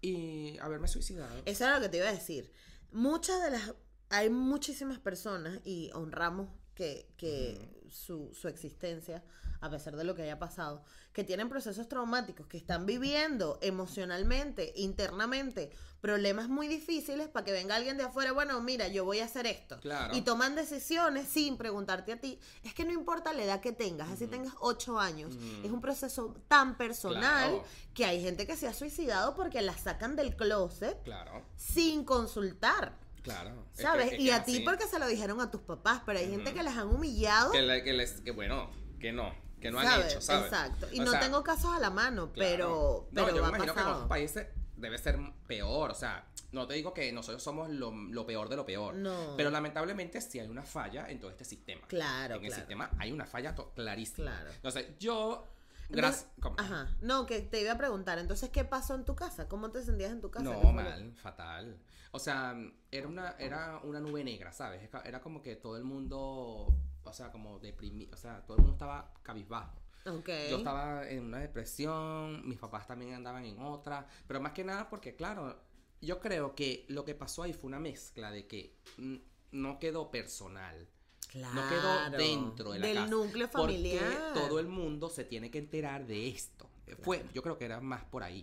[0.00, 1.42] y haberme suicidado.
[1.44, 2.52] Eso era lo que te iba a decir.
[2.90, 3.74] Muchas de las...
[4.10, 9.22] Hay muchísimas personas y honramos que, que su, su existencia,
[9.60, 10.82] a pesar de lo que haya pasado,
[11.12, 17.76] que tienen procesos traumáticos, que están viviendo emocionalmente, internamente, problemas muy difíciles para que venga
[17.76, 19.78] alguien de afuera, bueno, mira, yo voy a hacer esto.
[19.80, 20.14] Claro.
[20.16, 22.38] Y toman decisiones sin preguntarte a ti.
[22.62, 25.34] Es que no importa la edad que tengas, así tengas ocho años.
[25.34, 25.66] Ujú.
[25.66, 27.64] Es un proceso tan personal Claro.
[27.94, 32.98] que hay gente que se ha suicidado porque la sacan del closet Claro, sin consultar.
[33.24, 33.66] Claro.
[33.72, 34.12] Es que- ¿Sabes?
[34.12, 36.62] es y a ti porque se lo dijeron a tus papás, pero hay gente que
[36.62, 37.50] las han humillado.
[37.50, 40.44] Que, le- que les, que bueno, que no, que no han hecho, ¿sabes?
[40.52, 40.86] Exacto.
[40.92, 42.50] Y O no sea, tengo casos a la mano, claro.
[42.50, 46.26] pero, pero no, yo me imagino que en otros países debe ser peor, o sea,
[46.52, 49.34] no te digo que nosotros somos lo, lo peor de lo peor, No.
[49.36, 51.86] pero lamentablemente sí hay una falla en todo este sistema.
[51.88, 54.30] Claro, en el sistema hay una falla clarísima.
[54.32, 54.50] Claro.
[54.52, 55.48] Entonces, yo,
[55.88, 56.28] gracias...
[56.56, 56.88] Ajá.
[57.00, 59.48] No, que te iba a preguntar, entonces, ¿qué pasó en tu casa?
[59.48, 60.44] ¿Cómo te sentías en tu casa?
[60.54, 61.78] ¿Qué No, mal, fatal.
[62.12, 62.54] O sea,
[62.90, 64.88] era una, era una nube negra, ¿sabes?
[65.04, 68.74] Era- como que todo el mundo, o sea, como deprimido, o sea, todo el mundo
[68.74, 69.80] estaba cabizbajo.
[70.06, 70.28] Ok.
[70.50, 74.88] Yo estaba en una depresión, mis papás también andaban en otra, pero más que nada
[74.88, 75.58] porque, claro,
[76.00, 78.78] yo creo que lo que pasó ahí fue una mezcla de que
[79.50, 80.88] no quedó personal.
[81.34, 83.08] No quedó Claro, dentro de la del casa.
[83.08, 84.32] núcleo Porque familiar.
[84.34, 86.68] todo el mundo se tiene que enterar de esto.
[87.02, 88.40] Fue, yo creo que era más por ahí.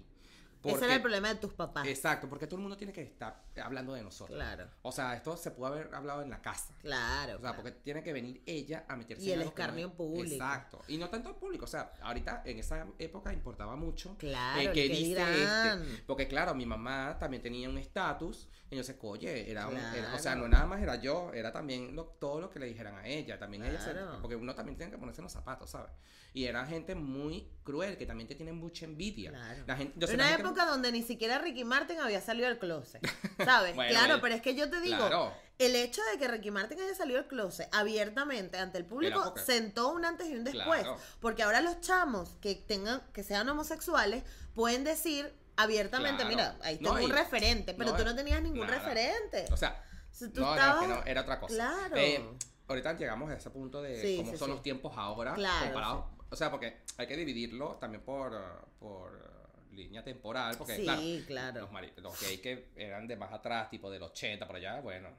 [0.63, 1.88] Ese Porque- era el problema de tus papás.
[1.88, 4.38] Exacto, porque todo el mundo tiene que estar hablando de nosotros.
[4.38, 6.74] Claro, O sea, esto se pudo haber hablado en la casa.
[6.82, 7.24] claro.
[7.24, 7.56] O sea, claro.
[7.58, 10.34] porque tiene que venir ella a meterse Y en el no escarnio es- público.
[10.36, 10.82] Exacto.
[10.88, 11.66] Y no tanto público.
[11.66, 14.16] O sea, ahorita en esa época importaba mucho.
[14.18, 16.04] Claro, eh, ¿qué que dice este?
[16.08, 18.48] Porque claro, mi mamá también tenía un estatus.
[18.70, 20.42] Y yo sé, oye, era, un- era- o sea, Claro.
[20.44, 23.38] no nada más era yo, era también lo- todo lo que le dijeran a ella.
[23.38, 24.20] También ella se- Claro.
[24.22, 25.92] porque uno también tiene que ponerse en los zapatos, ¿sabes?
[26.34, 29.32] Y era gente muy cruel, que también te tiene mucha envidia.
[29.32, 29.64] Claro.
[29.68, 32.48] La gente, yo sé, Una la gente- época donde ni siquiera Ricky Martin había salido
[32.48, 33.02] del closet,
[33.45, 33.75] ¿sabes?
[33.75, 35.34] Bueno, claro, pero es que yo te digo, Claro.
[35.58, 39.89] el hecho de que Ricky Martin haya salido del closet abiertamente ante el público sentó
[39.89, 40.97] un antes y un después, Claro.
[41.19, 44.23] porque ahora los chamos que tengan que sean homosexuales
[44.56, 48.41] pueden decir abiertamente, mira, ahí No, tengo un y- referente, pero no, tú no tenías
[48.41, 48.80] ningún nada.
[48.80, 49.45] referente.
[49.51, 51.54] O sea, Si tú no, estabas- no, que no, era otra cosa.
[51.56, 51.95] Claro.
[51.95, 52.30] Eh,
[52.67, 54.54] ahorita llegamos a ese punto de Sí, cómo sí, son sí.
[54.54, 56.06] los tiempos ahora Claro, comparados.
[56.30, 58.32] O sea, porque hay que dividirlo también por,
[58.80, 59.31] por
[59.71, 60.57] línea temporal.
[60.57, 61.62] Porque, Sí, claro, claro.
[61.62, 65.10] Los, mari- los gays que eran de más atrás, tipo del 80 por allá, bueno.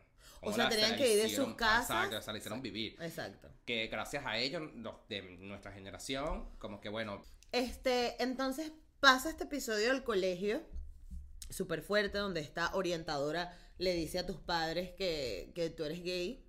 [0.40, 1.90] O sea, la- tenían se que ir de sus casas.
[1.90, 2.96] Exacto, o sea, le hicieron vivir.
[3.00, 3.48] Exacto.
[3.64, 9.44] Que gracias a ellos, los de nuestra generación, como que bueno, Este, entonces pasa este
[9.44, 10.62] episodio del colegio,
[11.50, 16.44] súper fuerte, donde esta orientadora le dice a tus padres que, que tú eres gay.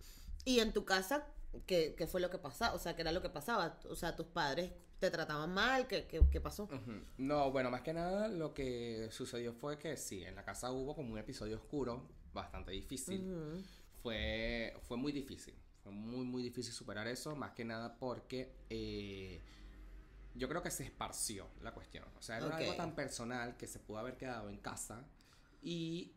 [0.45, 1.27] Y en tu casa,
[1.65, 2.73] ¿qué, qué fue lo que pasaba?
[2.73, 3.79] O sea, ¿qué era lo que pasaba?
[3.89, 6.69] O sea, tus padres te trataban mal, ¿qué, qué, qué pasó?
[7.17, 10.95] No, bueno, más que nada lo que sucedió fue que sí, en la casa hubo
[10.95, 13.63] como un episodio oscuro, bastante difícil.
[14.01, 19.41] Fue, fue muy difícil, fue muy, muy difícil superar eso, más que nada porque eh,
[20.35, 22.05] yo creo que se esparció la cuestión.
[22.17, 25.05] O sea, era algo tan personal que se pudo haber quedado en casa
[25.61, 26.13] y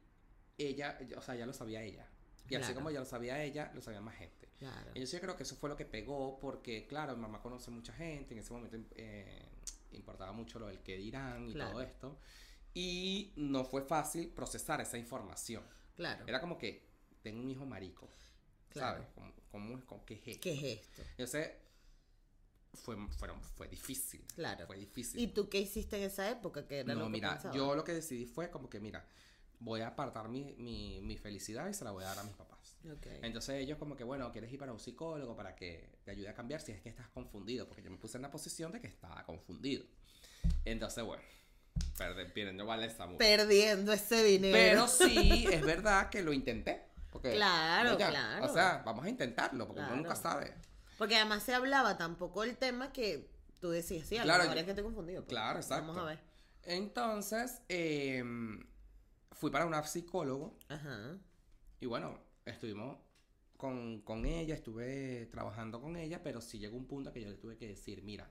[0.59, 2.09] ella, o sea, ya lo sabía ella.
[2.49, 4.36] Y así como ya lo sabía ella, lo sabía más gente.
[4.59, 4.90] Claro.
[4.95, 7.92] Y yo creo que eso fue lo que pegó, porque claro, mi mamá conoce mucha
[7.92, 9.49] gente, en ese momento eh,
[9.92, 11.73] importaba mucho lo del que dirán y Claro.
[11.73, 12.19] todo esto.
[12.75, 15.62] Y no fue fácil procesar esa información.
[15.95, 16.25] Claro.
[16.27, 16.87] Era como que
[17.23, 18.09] tengo un hijo marico,
[18.71, 18.99] Claro.
[19.03, 19.09] ¿sabes?
[19.14, 20.40] ¿Cómo, cómo, cómo- qué es esto?
[20.42, 21.03] ¿Qué es esto?
[21.12, 21.51] Entonces,
[22.75, 24.23] fue, fueron, fue difícil.
[24.35, 24.66] Claro.
[24.66, 25.21] Fue difícil.
[25.21, 26.66] ¿Y tú qué hiciste en esa época?
[26.66, 29.07] Que era lo no, que mira, yo lo que decidí fue como que, mira,
[29.59, 32.35] voy a apartar mi, mi, mi felicidad y se la voy a dar a mis
[32.35, 32.56] papás.
[33.22, 36.35] Entonces ellos como que, bueno, ¿quieres ir para un psicólogo para que te ayude a
[36.35, 37.66] cambiar si es que estás confundido?
[37.66, 39.85] Porque yo me puse en la posición de que estaba confundido.
[40.64, 41.22] Entonces, bueno,
[42.55, 43.18] no vale esa mucho.
[43.18, 44.53] Perdiendo ese dinero.
[44.57, 46.83] Pero sí, es verdad que lo intenté.
[47.11, 48.44] Porque, Claro, claro.
[48.44, 49.94] O sea, vamos a intentarlo, porque Claro.
[49.94, 50.55] uno nunca sabe.
[50.99, 54.64] Porque además se hablaba tampoco el tema que tú decías, sí, a Claro, yo- es
[54.64, 55.22] que estoy confundido.
[55.22, 55.31] pues.
[55.31, 55.87] Claro, exacto.
[55.88, 56.18] Vamos a ver.
[56.64, 58.66] Entonces, em,
[59.33, 61.16] fui para una psicólogo Ajá.
[61.81, 62.99] y bueno, estuvimos
[63.57, 67.37] con, con ella, estuve trabajando con ella, pero sí llegó un punto que yo le
[67.37, 68.31] tuve que decir, mira,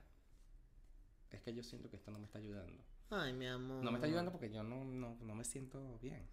[1.30, 2.82] es que yo siento que esto no me está ayudando.
[3.10, 3.82] Ay, mi amor.
[3.84, 6.26] No me está ayudando porque yo no, no, no me siento bien.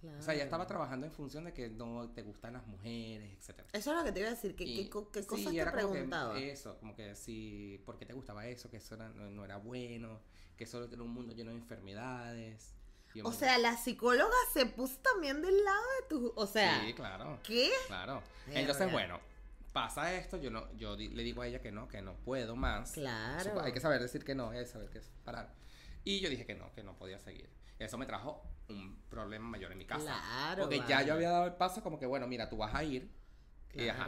[0.00, 0.18] Claro.
[0.18, 3.66] O sea, ya estaba trabajando en función de que no te gustan las mujeres, etcétera.
[3.72, 4.54] Eso es lo que te iba a decir.
[4.54, 6.38] ¿Qué, Y- qué, co- qué sí, cosas te como que preguntaba?
[6.38, 8.70] eso, como que si, ¿por qué te gustaba eso?
[8.70, 10.20] Que eso era- no, no era bueno,
[10.56, 12.74] que solo era un mundo lleno de enfermedades.
[13.24, 16.32] O sea, la psicóloga se puso también del lado de tu...
[16.36, 17.70] O sea, sí, claro, ¿qué?
[17.86, 18.22] claro.
[18.48, 19.20] Entonces, bueno,
[19.72, 22.56] pasa esto, yo no, yo di- le digo a ella que no, que no puedo
[22.56, 22.92] más.
[22.92, 23.50] Claro.
[23.50, 25.52] Supo- Hay que saber decir que no, hay que saber que es parar.
[26.04, 27.50] Y yo dije que no, que no podía seguir.
[27.78, 30.04] Eso me trajo un problema mayor en mi casa.
[30.04, 31.06] Claro, Porque ya vale.
[31.08, 33.10] yo había dado el paso como que, bueno, mira, tú vas a ir.
[33.74, 34.04] Y ajá.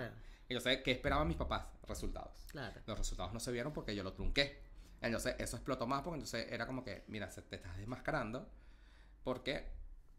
[0.48, 0.60] Claro.
[0.60, 2.46] Sé qué esperaban mis papás, resultados.
[2.50, 2.80] Claro.
[2.86, 4.62] Los resultados no se vieron porque yo lo trunqué.
[5.02, 8.48] Entonces eso explotó más porque entonces era como que, mira, se- te estás desmascarando
[9.28, 9.62] porque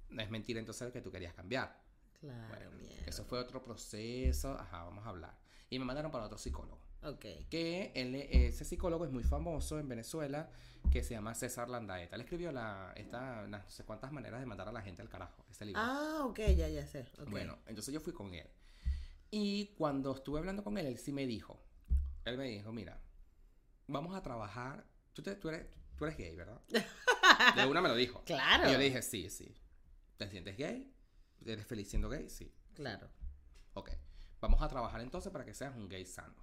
[0.10, 1.82] no es mentira entonces que tú querías cambiar.
[2.20, 3.06] Claro, Bueno, mierda.
[3.08, 5.36] eso fue otro proceso, ajá, vamos a hablar.
[5.72, 6.80] Y me mandaron para otro psicólogo.
[7.02, 7.26] Ok.
[7.50, 10.52] Que él, ese psicólogo es muy famoso en Venezuela,
[10.92, 12.16] que se llama César Landaeta.
[12.18, 15.10] Él escribió la, esta, las no sé cuántas maneras de mandar a la gente al
[15.10, 15.82] carajo, ese libro.
[15.84, 17.06] Ah, ok, ya, ya sé.
[17.28, 18.48] Bueno, entonces yo fui con él.
[19.32, 21.60] Y cuando estuve hablando con él, él sí me dijo,
[22.26, 23.00] él me dijo, mira,
[23.88, 25.66] vamos a trabajar, tú, te- tú eres,
[26.00, 26.60] tú eres gay, ¿verdad?
[27.56, 28.24] De una me lo dijo.
[28.24, 28.68] Claro.
[28.68, 29.54] Y yo le dije, sí, sí.
[30.18, 30.92] ¿Te sientes gay?
[31.46, 32.30] ¿Eres feliz siendo gay?
[32.30, 32.52] Sí.
[32.74, 33.10] Claro.
[33.74, 33.92] Ok.
[34.40, 36.36] Vamos a trabajar entonces para que seas un gay sano.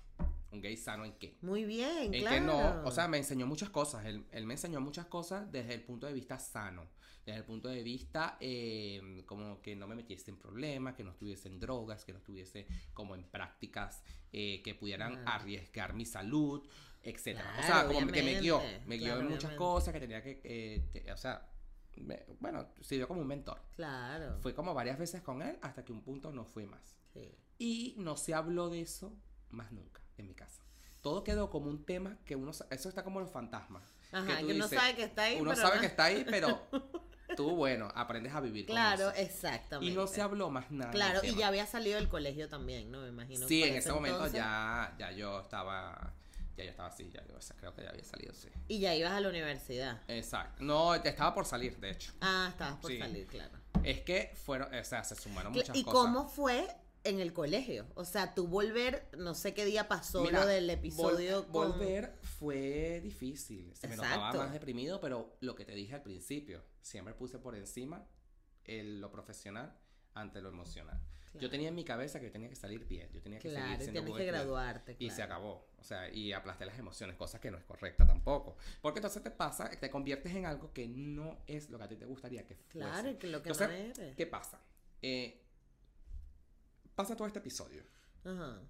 [0.52, 1.38] ¿Un gay sano en qué?
[1.42, 2.36] Muy bien, En claro.
[2.36, 4.04] que no, o sea, me enseñó muchas cosas.
[4.04, 6.88] Él, él me enseñó muchas cosas desde el punto de vista sano.
[7.24, 11.10] Desde el punto de vista eh, como que no me metiese en problemas, que no
[11.10, 14.02] estuviese en drogas, que no estuviese como en prácticas
[14.32, 16.64] eh, que pudieran arriesgar mi salud,
[17.10, 17.50] etcétera.
[17.58, 18.86] o sea, Claro, como que me guió, obviamente.
[18.86, 19.58] me guió Claro, en muchas obviamente.
[19.58, 21.48] cosas que tenía que, eh, te- o sea,
[21.96, 23.60] me- bueno, sirvió como un mentor.
[23.74, 24.38] Claro.
[24.40, 26.96] Fui como varias veces con él hasta que un punto no fui más.
[27.14, 27.30] Sí.
[27.58, 29.12] Y no se habló de eso
[29.50, 30.62] más nunca en mi casa.
[31.00, 32.52] Todo quedó como un tema que uno...
[32.52, 33.82] sa- Eso está como los fantasmas.
[34.12, 36.04] Ajá, tú que uno dices, sabe que está ahí, Uno pero sabe no- que está
[36.04, 36.60] ahí, pero
[37.36, 39.20] tú, bueno, aprendes a vivir con Claro, eso.
[39.22, 39.92] exactamente.
[39.92, 40.90] Y no se habló más nada.
[40.90, 41.38] del Claro, y tema.
[41.38, 43.00] ya había salido del colegio también, ¿no?
[43.02, 43.46] Me imagino.
[43.48, 44.38] Sí, en ese momento entonces.
[44.40, 46.12] ya, ya yo estaba...
[46.56, 48.48] Ya yo estaba así, ya yo creo que ya había salido, sí.
[48.68, 50.00] Y ya ibas a la universidad.
[50.08, 50.62] Exacto.
[50.64, 52.12] No, estaba por salir, de hecho.
[52.20, 52.98] Ah, estabas por Sí.
[52.98, 53.58] salir, claro.
[53.84, 56.00] Es que fueron, o sea, se sumaron muchas ¿Y cosas.
[56.00, 56.66] cómo fue
[57.04, 57.86] en el colegio?
[57.94, 61.72] O sea, tú volver, no sé qué día pasó Mira, lo del vol- episodio con...
[61.72, 63.72] Volver fue difícil.
[63.76, 67.54] Se me notaba más deprimido, pero lo que te dije al principio, siempre puse por
[67.54, 68.08] encima
[68.64, 69.76] el- lo profesional
[70.14, 70.98] ante lo emocional.
[71.38, 73.66] Yo tenía en mi cabeza que yo tenía que salir bien, yo tenía que Claro,
[73.66, 75.68] seguir y siendo tienes que graduarte, Y se acabó.
[75.78, 78.56] O sea, y aplasté las emociones, cosa que no es correcta tampoco.
[78.80, 81.96] Porque entonces te pasa, te conviertes en algo que no es lo que a ti
[81.96, 82.78] te gustaría que fuese.
[82.88, 84.16] Claro, que lo que Entonces, no eres.
[84.16, 84.60] ¿Qué pasa?
[85.02, 85.42] Eh,
[86.94, 87.82] pasa todo este episodio.
[88.24, 88.60] Ajá.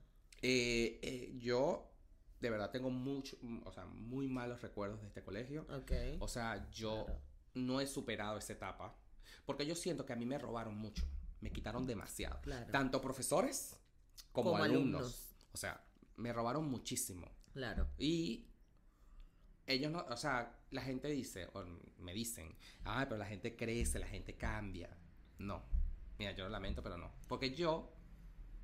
[0.42, 1.90] Eh, eh, yo
[2.40, 5.66] de verdad tengo mucho, o sea, muy malos recuerdos de este colegio.
[5.70, 5.92] Ok.
[6.20, 7.20] O sea, yo Claro.
[7.54, 8.94] no he superado esa etapa.
[9.46, 11.04] Porque yo siento que a mí me robaron mucho.
[11.40, 12.40] Me quitaron demasiado.
[12.42, 12.70] Claro.
[12.72, 13.78] Tanto profesores
[14.32, 15.00] como, Como alumnos.
[15.00, 15.34] alumnos.
[15.52, 15.84] O sea,
[16.16, 17.30] me robaron muchísimo.
[17.52, 17.88] Claro.
[17.98, 18.48] Y
[19.66, 21.64] ellos no, o sea, la gente dice, o
[21.98, 24.96] me dicen, ay, pero la gente crece, la gente cambia.
[25.38, 25.62] No.
[26.18, 27.12] Mira, yo lo lamento, pero no.
[27.28, 27.92] Porque yo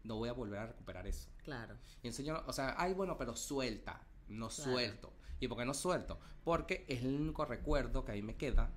[0.04, 1.28] no voy a volver a recuperar eso.
[1.44, 1.76] Claro.
[2.02, 4.06] Y entonces yo, o sea, ay, bueno, pero suelta.
[4.28, 4.72] No Claro.
[4.72, 5.12] suelto.
[5.40, 6.18] ¿Y por qué no suelto?
[6.44, 8.72] Porque es el único recuerdo que a mí me queda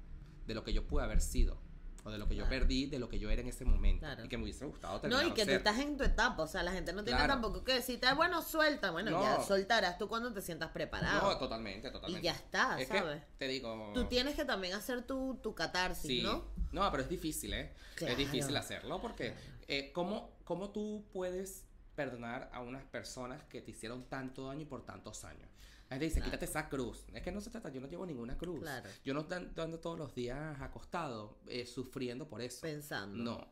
[0.47, 1.61] de lo que yo pude haber sido.
[2.08, 2.60] O de lo que yo Claro.
[2.62, 4.06] perdí, de lo que yo era en ese momento.
[4.06, 4.24] Claro.
[4.24, 6.47] Y que me hubiese gustado No, terminar y que tú estás en tu etapa, o
[6.47, 7.34] sea, la gente no tiene Claro.
[7.34, 9.24] tampoco que decirte, "Ah, bueno, suelta, bueno, No.
[9.24, 11.32] ya soltarás tú cuando te sientas preparado.
[11.32, 12.22] No, totalmente, totalmente.
[12.22, 13.24] y ya está, Es que, ¿sabes?
[13.39, 13.91] te digo...
[13.95, 16.22] Tú tienes que también hacer tu, tu catarsis, Sí.
[16.22, 16.45] ¿no?
[16.72, 17.74] No, pero es difícil, ¿eh?
[17.99, 19.34] Es difícil hacerlo porque
[19.68, 24.66] eh, ¿cómo, ¿cómo tú puedes perdonar a unas personas que te hicieron tanto daño y
[24.66, 25.49] por tantos años?
[25.89, 26.31] La gente dice, Claro.
[26.31, 27.05] quítate esa cruz.
[27.13, 28.59] Es que no se trata, yo no llevo ninguna cruz.
[28.61, 28.89] Claro.
[29.03, 32.61] Yo no estoy ando todos los días acostado eh, sufriendo por eso.
[32.61, 33.15] Pensando.
[33.23, 33.47] No.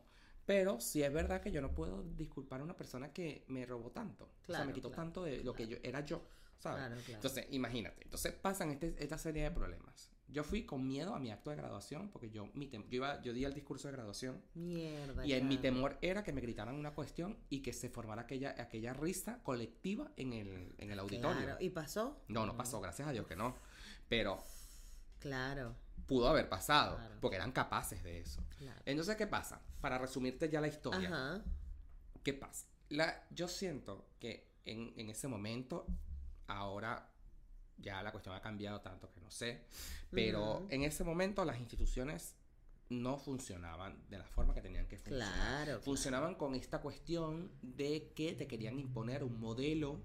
[0.46, 3.90] Pero sí es verdad que yo no puedo disculpar a una persona que me robó
[3.92, 4.24] tanto.
[4.24, 6.22] o sea, Claro, me quitó claro, tanto de lo que yo era yo,
[6.58, 6.78] ¿sabes?
[6.80, 7.14] Claro, claro.
[7.14, 8.02] Entonces, imagínate.
[8.04, 10.10] Entonces pasan este- esta serie de problemas.
[10.34, 13.32] Yo fui con miedo a mi acto de graduación porque yo, mi yo, iba, yo
[13.32, 15.24] di el discurso de graduación Mierda.
[15.24, 18.54] y en mi temor era que me gritaran una cuestión y que se formara aquella,
[18.60, 21.40] aquella risa colectiva en el, en el auditorio.
[21.42, 21.56] Claro.
[21.60, 22.20] ¿Y pasó?
[22.28, 23.54] No, no pasó, gracias a Dios que no.
[24.08, 24.42] Pero
[25.20, 25.74] Claro,
[26.06, 27.14] pudo haber pasado Claro.
[27.20, 28.42] porque eran capaces de eso.
[28.58, 28.82] claro.
[28.84, 29.62] Entonces, ¿qué pasa?
[29.80, 31.08] Para resumirte ya la historia.
[31.08, 31.42] Ajá.
[32.22, 32.66] ¿Qué pasa?
[32.90, 35.86] La, yo siento que en, en ese momento,
[36.46, 37.08] ahora
[37.78, 39.64] ya la cuestión ha cambiado tanto que no sé,
[40.10, 40.66] pero Ujú.
[40.70, 42.36] en ese momento las instituciones
[42.90, 45.32] no funcionaban de la forma que tenían que funcionar.
[45.32, 45.64] Claro.
[45.64, 45.80] claro.
[45.82, 50.00] Funcionaban con esta cuestión de que te querían imponer un modelo,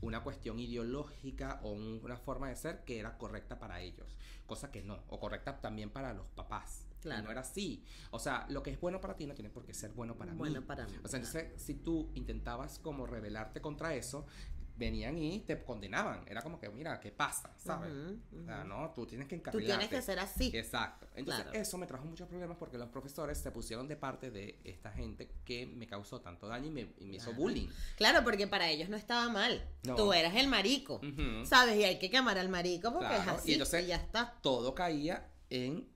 [0.00, 4.16] una cuestión ideológica o un- una forma de ser que era correcta para ellos,
[4.46, 6.84] cosa que no, o correcta también para los papás.
[7.00, 7.22] Claro.
[7.26, 7.84] no era así.
[8.10, 10.34] O sea, lo que es bueno para ti no tiene por qué ser bueno para
[10.34, 10.66] Bueno mí.
[10.66, 14.26] para mí, O sea, entonces, si tú intentabas como rebelarte contra eso,
[14.78, 16.24] venían y te condenaban.
[16.28, 17.52] Era como que, mira, ¿qué pasa?
[17.56, 17.92] ¿Sabes?
[18.32, 19.86] O sea, no, tú tienes que Tú encarrilarte.
[19.88, 20.50] tienes que ser así.
[20.54, 21.06] Exacto.
[21.16, 21.58] Entonces, Claro.
[21.60, 25.30] eso me trajo muchos problemas porque los profesores se pusieron de parte de esta gente
[25.44, 27.68] que me causó tanto daño y me, y me hizo bullying.
[27.96, 29.68] Claro, porque para ellos no estaba mal.
[29.84, 29.96] No.
[29.96, 31.00] Tú eras el marico.
[31.44, 31.76] ¿Sabes?
[31.76, 33.50] Y hay que quemar al marico porque Claro, es así.
[33.50, 34.38] y entonces- ya está.
[34.42, 35.88] Todo caía en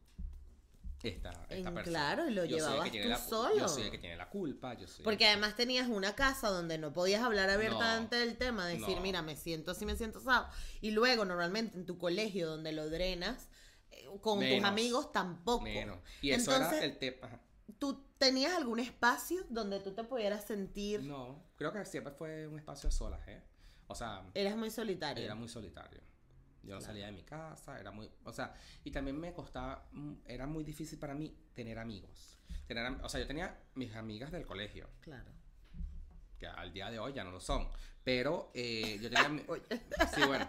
[1.08, 1.82] esta, esta En- persona.
[1.82, 3.58] claro, y lo Yo llevabas tú la- solo.
[3.58, 4.74] Yo soy el que tiene la culpa.
[4.74, 8.96] Yo soy Porque además tenías una casa donde no podías hablar abiertamente del tema, decir,
[8.96, 9.00] No.
[9.02, 10.48] mira, me siento así, me siento asado.
[10.80, 13.48] Y luego, normalmente en tu colegio donde lo drenas,
[13.90, 15.64] eh, con tus amigos tampoco.
[15.64, 15.98] Menos.
[16.20, 17.40] Y eso Entonces, era el tema.
[17.78, 21.02] ¿Tú tenías algún espacio donde tú te pudieras sentir?
[21.02, 23.42] No, creo que siempre fue un espacio a solas, ¿eh?
[23.88, 25.24] O sea, Eras muy solitario.
[25.24, 26.00] era muy solitario.
[26.62, 26.80] Yo no Claro.
[26.80, 28.54] salía de mi casa, era muy, o sea,
[28.84, 32.38] y también me costaba, mm, era muy difícil para mí tener amigos.
[32.66, 35.30] Tener, o sea, yo tenía mis amigas del colegio, Claro.
[36.38, 37.68] que al día de hoy ya no lo son,
[38.04, 39.28] pero eh, yo tenía,
[40.14, 40.48] sí, bueno,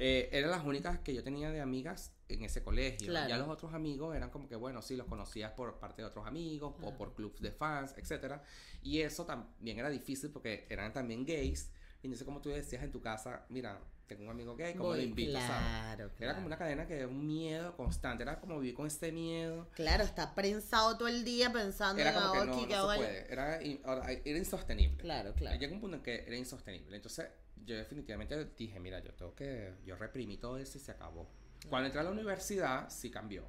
[0.00, 3.08] eh, eran las únicas que yo tenía de amigas en ese colegio.
[3.08, 3.28] Claro.
[3.28, 6.26] Ya los otros amigos eran como que, bueno, sí, los conocías por parte de otros
[6.26, 8.42] amigos o por clubs de fans, etcétera.
[8.82, 11.70] Y eso también era difícil porque eran también gays.
[12.02, 13.80] Y entonces, como tú decías en tu casa, mira,
[14.14, 15.32] tengo un amigo gay, ¿cómo Voy, lo invito?
[15.32, 15.46] ¿sabes?
[15.48, 16.34] claro, Era claro.
[16.34, 19.68] como una cadena que un miedo constante, era como vivir con este miedo.
[19.74, 22.74] Claro, está prensado todo el día pensando Era como que "Ah, no, no que se
[22.76, 22.98] hago el-".
[22.98, 23.32] puede.
[23.32, 24.96] Era, era insostenible.
[24.98, 25.58] Claro, claro.
[25.58, 26.96] Llegó un punto en que era insostenible.
[26.96, 27.28] Entonces,
[27.64, 29.74] yo definitivamente dije, mira, yo tengo que.
[29.84, 31.28] Yo reprimí todo eso y se acabó.
[31.68, 33.44] Cuando entré a la universidad, sí cambió.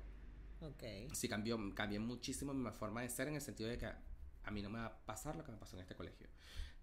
[0.62, 0.84] Ok.
[1.14, 4.62] Sí, cambió, cambié muchísimo mi forma de ser en el sentido de que a mí
[4.62, 6.28] no me va a pasar lo que me pasó en este colegio.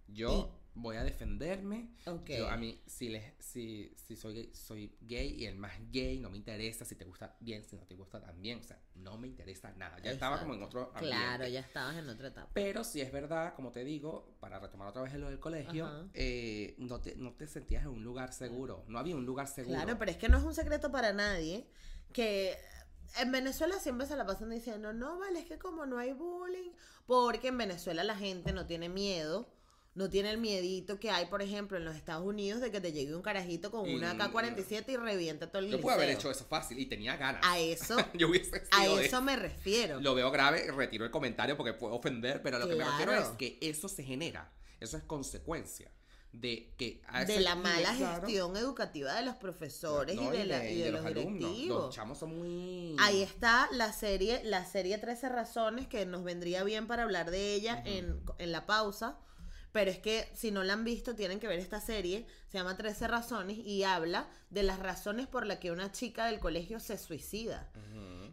[0.09, 1.89] Yo voy a defenderme.
[2.07, 2.31] Ok.
[2.31, 6.19] Yo, a mí, si, les, si, si soy, gay, soy gay y el más gay,
[6.19, 6.85] no me interesa.
[6.85, 8.61] Si te gusta bien, si no te gusta también.
[8.61, 9.99] O sea, no me interesa nada.
[10.01, 11.17] Ya estaba como en otro ambiente.
[11.17, 12.51] Claro, ya estabas en otra etapa.
[12.53, 16.75] Pero si es verdad, como te digo, para retomar otra vez lo del colegio, eh,
[16.79, 18.85] no, te, no te sentías en un lugar seguro.
[18.89, 19.77] No había un lugar seguro.
[19.77, 21.67] Claro, pero es que no es un secreto para nadie
[22.13, 22.57] que
[23.19, 26.71] en Venezuela siempre se la pasan diciendo, no, vale, es que como no hay bullying,
[27.07, 29.49] porque en Venezuela la gente no tiene miedo,
[29.97, 32.93] no tiene el miedito que hay, por ejemplo, en los Estados Unidos de que te
[32.93, 36.31] llegue un carajito con una no- AK-47 y revienta todo el Yo pude haber hecho
[36.31, 37.41] eso fácil y tenía ganas.
[37.45, 39.99] A eso, Yo hubiese a de- eso me refiero.
[40.01, 43.27] Lo veo grave, retiro el comentario porque puedo ofender, pero lo que me refiero es
[43.39, 44.53] que eso se genera.
[44.79, 45.91] Eso es consecuencia
[46.33, 47.01] de que...
[47.09, 50.83] a de la mala claro, gestión educativa de los profesores no, y de, la- y
[50.83, 51.85] de los, directivos.
[51.87, 52.95] Los chamos son muy...
[52.99, 57.55] Ahí está la serie, la serie 13 razones que nos vendría bien para hablar de
[57.55, 59.17] ella en, en la pausa.
[59.77, 62.27] Pero es que si no la han visto, tienen que ver esta serie.
[62.51, 66.41] Se llama 13 razones y habla de las razones por las que una chica del
[66.41, 67.71] colegio se suicida.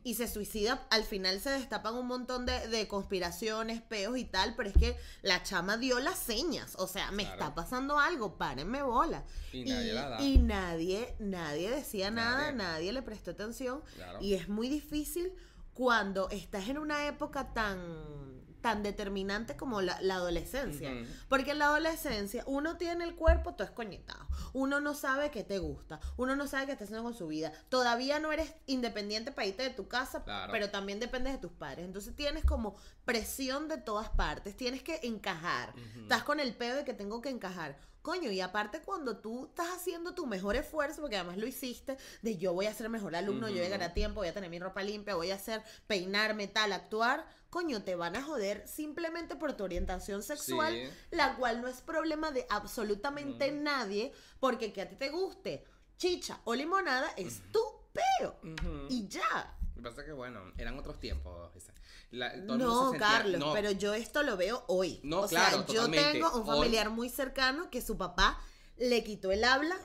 [0.06, 4.56] Y se suicida, al final se destapan un montón de, de conspiraciones, peos y tal,
[4.56, 6.76] pero es que la chama dio las señas.
[6.78, 7.40] O sea, me Claro.
[7.42, 9.24] está pasando algo, párenme bola.
[9.52, 10.22] Y nadie la da.
[10.22, 12.54] y nadie, nadie decía nada, Nadie.
[12.58, 13.82] nadie le prestó atención.
[13.96, 14.20] Claro.
[14.22, 15.34] Y es muy difícil
[15.74, 20.92] cuando estás en una época tan tan determinante como la, la adolescencia.
[21.30, 24.26] Porque en la adolescencia uno tiene el cuerpo todo escoñetado.
[24.54, 26.00] Uno no sabe qué te gusta.
[26.18, 27.52] Uno no sabe qué está haciendo con su vida.
[27.70, 30.52] Todavía no eres independiente para irte de tu casa, Claro.
[30.52, 31.86] pero también dependes de tus padres.
[31.86, 34.58] Entonces tienes como presión de todas partes.
[34.58, 35.74] Tienes que encajar.
[36.02, 37.78] Estás con el pedo de que tengo que encajar.
[38.04, 42.38] Coño, y aparte cuando tú estás haciendo tu mejor esfuerzo, porque además lo hiciste, de
[42.38, 43.64] yo voy a ser mejor alumno, yo Ujú.
[43.64, 47.26] llegar a tiempo, voy a tener mi ropa limpia, voy a hacer peinarme, tal, actuar,
[47.50, 50.94] coño, te van a joder simplemente por tu orientación sexual, Sí.
[51.12, 55.64] la cual no es problema de absolutamente nadie, porque que a ti te guste
[55.98, 57.62] chicha o limonada es tu
[57.94, 58.38] peo.
[58.90, 59.58] Y ya.
[59.84, 61.52] Pasa que, bueno, eran otros tiempos.
[62.12, 65.00] La- No, se sentía- Carlos, no, pero yo esto lo veo hoy.
[65.04, 66.12] No, o claro, sea, yo totalmente.
[66.14, 68.40] tengo un Hoy- familiar muy cercano que su papá
[68.78, 69.76] le quitó el habla,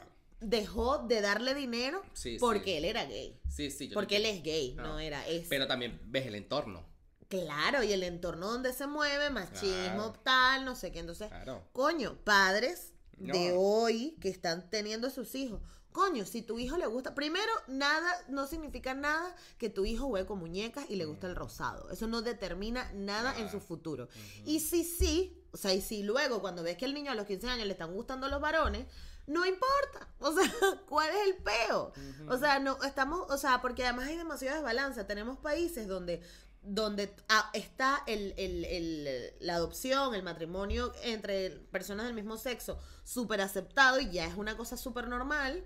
[0.41, 2.77] dejó de darle dinero Sí, porque sí.
[2.77, 3.41] él era gay.
[3.49, 3.89] Sí, sí.
[3.89, 4.99] yo Porque él es gay, no, No.
[5.01, 5.49] era es.
[5.49, 6.87] Pero también ves el entorno.
[7.29, 10.21] Claro, y el entorno donde se mueve, machismo, Claro.
[10.23, 11.01] tal, no sé qué.
[11.01, 11.69] Entonces, Claro.
[11.73, 15.61] coño, padres de hoy que están teniendo a sus hijos.
[15.93, 20.27] Coño, si tu hijo le gusta, primero, nada, no significa nada que tu hijo juegue
[20.27, 21.91] con muñecas y le gusta el rosado.
[21.91, 24.09] Eso no determina nada en su futuro.
[24.45, 27.27] Y si sí, o sea, y si luego cuando ves que el niño a los
[27.27, 28.87] 15 años le están gustando los varones,
[29.27, 30.09] no importa.
[30.21, 30.53] O sea,
[30.89, 31.93] ¿cuál es el peo?
[32.29, 35.05] O sea, no, estamos, o sea, porque además hay demasiada desbalance.
[35.05, 36.23] Tenemos países donde
[36.63, 42.79] donde ah, está el, el- el- la adopción, el matrimonio entre personas del mismo sexo
[43.05, 45.65] súper aceptado y ya es una cosa súper normal.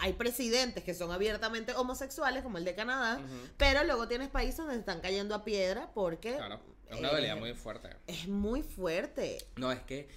[0.00, 3.20] Hay presidentes que son abiertamente homosexuales, como el de Canadá,
[3.56, 6.60] pero luego tienes países donde están cayendo a piedra porque Claro.
[6.88, 7.88] Es una eh, habilidad muy fuerte.
[8.06, 9.38] es muy fuerte.
[9.56, 10.08] No, es que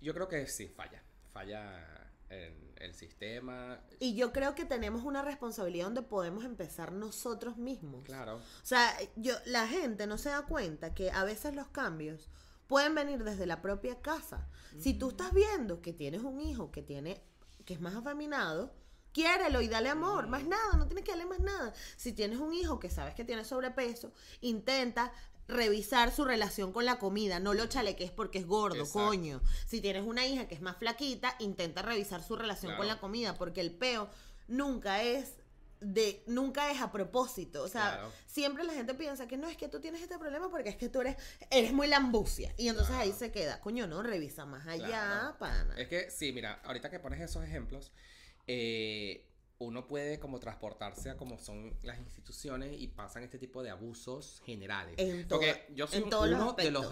[0.00, 1.02] yo creo que sí, falla.
[1.32, 3.80] Falla el, el sistema.
[3.98, 8.04] Y yo creo que tenemos una responsabilidad donde podemos empezar nosotros mismos.
[8.04, 8.36] Claro.
[8.36, 12.28] O sea, yo, la gente no se da cuenta que a veces los cambios
[12.66, 14.48] pueden venir desde la propia casa.
[14.78, 17.22] Si tú estás viendo que tienes un hijo que tiene,
[17.64, 18.74] que es más afeminado,
[19.12, 21.72] quiérelo y dale amor, más nada, no tienes que darle más nada.
[21.96, 25.12] Si tienes un hijo que sabes que tiene sobrepeso, intenta
[25.48, 29.08] revisar su relación con la comida, no lo chaleques porque es gordo, Exacto.
[29.08, 29.42] coño.
[29.66, 33.34] Si tienes una hija que es más flaquita, intenta revisar su relación con la comida,
[33.34, 34.08] porque el peo
[34.48, 35.34] nunca es
[35.84, 38.12] de nunca es a propósito, o sea, Claro.
[38.26, 40.88] siempre la gente piensa que no es que tú tienes este problema porque es que
[40.88, 41.16] tú eres
[41.50, 45.74] eres muy lambucia y entonces ahí se queda, coño, no revisa más allá, pana.
[45.76, 47.90] Es que sí, mira, ahorita que pones esos ejemplos,
[48.46, 49.28] eh,
[49.62, 54.40] uno puede como transportarse a como son las instituciones y pasan este tipo de abusos
[54.44, 54.94] generales.
[54.98, 56.86] En Porque yo soy en todos los uno de los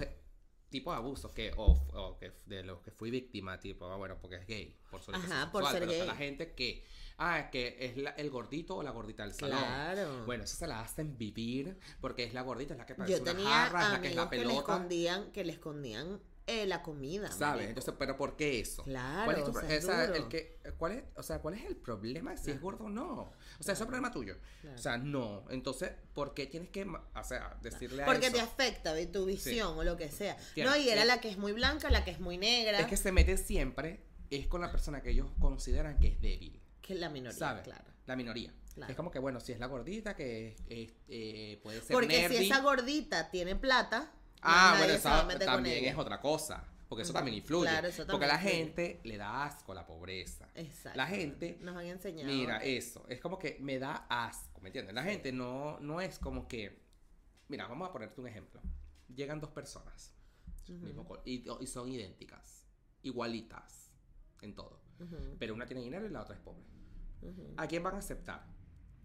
[0.70, 4.18] tipos de abusos que, o, o que de los que fui víctima, tipo, ah, bueno,
[4.20, 6.06] porque es gay, por su Ajá, por sexual, ser pero gay.
[6.06, 6.84] la gente que,
[7.18, 9.58] ah, es que es la- el gordito o la gordita del salón.
[9.58, 10.24] Claro.
[10.26, 13.22] Bueno, eso se la hacen vivir porque es la gordita, es la que parece Yo
[13.22, 14.72] una tenía jarra, es la que es la amigos que le pelota.
[14.74, 17.30] escondian que le escondían eh, la comida.
[17.30, 17.68] ¿Sabes?
[17.68, 18.82] Entonces, pero ¿por qué eso?
[18.84, 20.16] Claro, ¿Cuál es tu o sea, es esa- duro.
[20.18, 23.32] el que, ¿cuál es, o sea, ¿cuál es el problema si es gordo o no?
[23.58, 24.36] O sea, eso es problema tuyo.
[24.60, 24.76] Claro.
[24.76, 25.44] O sea, no.
[25.50, 28.36] Entonces, ¿por qué tienes que, o sea, decirle a porque eso?
[28.36, 30.36] te afecta de tu visión o lo que sea.
[30.56, 32.96] No, y era la que es muy blanca, la que es muy negra, Es que
[32.96, 36.60] se meten siempre, es con la persona que ellos consideran que es débil.
[36.80, 37.62] que es la minoría, ¿Sabes?
[37.62, 37.84] claro.
[38.06, 38.52] La minoría.
[38.74, 38.90] Claro.
[38.90, 42.36] Es como que, bueno, si es la gordita, que es- eh, puede ser Porque nerdy.
[42.38, 44.12] si esa gordita tiene plata,
[44.42, 46.64] Ah, bueno, a eso también es otra cosa.
[46.88, 47.68] Porque eso también influye.
[47.70, 48.56] Claro, eso porque a la influye.
[48.56, 50.48] gente le da asco la pobreza.
[50.56, 50.96] Exacto.
[50.96, 52.28] La gente Nos han enseñado.
[52.32, 54.92] Mira, eso, es como que me da asco, ¿me entiendes?
[54.92, 56.82] La gente no, no es como que,
[57.46, 58.60] mira, vamos a ponerte un ejemplo.
[59.14, 60.12] Llegan dos personas
[60.78, 62.64] mismo y, y son idénticas,
[63.02, 63.90] igualitas
[64.40, 66.64] en todo, ujú, pero una tiene dinero y la otra es pobre.
[67.56, 68.46] ¿A quién van a aceptar?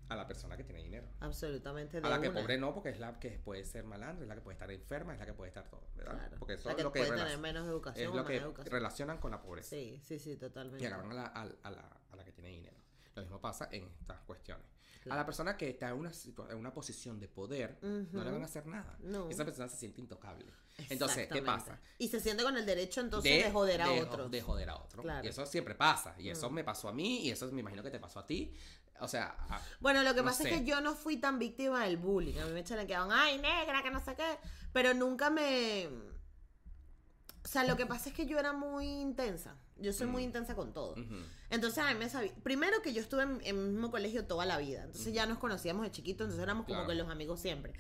[0.08, 1.08] A la persona que tiene dinero.
[1.20, 2.40] Absolutamente de A la que una.
[2.42, 5.14] pobre no, porque es la que puede ser malandra, es la que puede estar enferma,
[5.14, 6.14] es la que puede estar todo, ¿verdad?
[6.18, 6.38] Claro.
[6.38, 8.72] Porque eso La es que lo que, puede tener menos educación es lo que educación.
[8.72, 9.70] relacionan con la pobreza.
[9.70, 10.84] Sí, sí, sí, totalmente.
[10.84, 12.78] y agarran a la, a, a la, a la que tiene dinero.
[13.16, 14.66] Lo mismo pasa en estas cuestiones.
[15.10, 16.12] A la persona que está en una,
[16.50, 18.98] en una posición de poder, no le van a hacer nada.
[19.02, 19.30] No.
[19.30, 20.46] Esa persona se siente intocable.
[20.90, 21.80] Entonces, ¿qué pasa?
[21.98, 24.32] Y se siente con el derecho entonces de, joder a de- otros.
[24.32, 25.02] De joder a otro.
[25.04, 25.26] Claro.
[25.26, 26.16] Y eso siempre pasa.
[26.18, 26.54] Y eso Mm.
[26.54, 28.54] me pasó a mí y eso me imagino que te pasó a ti.
[29.00, 31.84] O sea, a- Bueno, lo que No pasa es que yo no fui tan víctima
[31.86, 32.38] del bullying.
[32.40, 34.38] A mí me chalequeaban, ay, negra, que no sé qué.
[34.74, 35.88] Pero nunca me.
[37.44, 39.56] O sea, lo que pasa es que yo era muy intensa.
[39.78, 40.94] Yo soy muy intensa con todo.
[40.94, 41.16] ujú.
[41.50, 42.32] Entonces a mí me sabía.
[42.44, 44.84] Primero que yo estuve en, en el mismo colegio toda la vida.
[44.84, 46.90] Entonces ya nos conocíamos de chiquito, entonces éramos como Claro.
[46.90, 47.74] que los amigos siempre.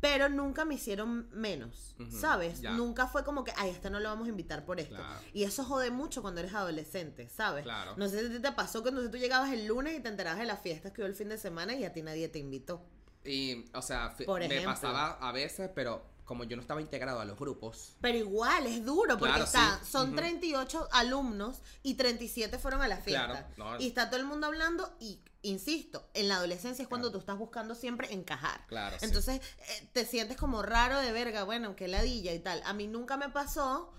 [0.00, 2.62] Pero nunca me hicieron menos, ¿sabes?
[2.62, 2.70] ya.
[2.72, 4.94] Nunca fue como que, ay, a este no lo vamos a invitar por esto.
[4.96, 5.20] Claro.
[5.34, 7.64] Y eso jode mucho cuando eres adolescente, ¿sabes?
[7.64, 7.94] Claro.
[7.98, 10.46] No sé si te pasó que entonces tú llegabas el lunes y te enterabas de
[10.46, 12.82] las fiestas que hubo el fin de semana y a ti nadie te invitó.
[13.24, 17.24] Y, o sea, Por me pasaba a veces, pero como yo no estaba integrado a
[17.24, 19.90] los grupos, Pero igual, es duro, porque Claro, está, sí.
[19.90, 20.16] son Ujú.
[20.18, 23.48] 38 alumnos y 37 fueron a la fiesta.
[23.56, 23.80] Claro, no.
[23.80, 27.18] Y está todo el mundo hablando y, insisto, en la adolescencia es cuando Claro.
[27.18, 28.64] tú estás buscando siempre encajar.
[28.68, 28.96] claro.
[29.00, 29.06] sí.
[29.06, 32.62] Entonces eh, te sientes como raro de verga, bueno, que ladilla y tal.
[32.64, 33.92] A mí nunca me pasó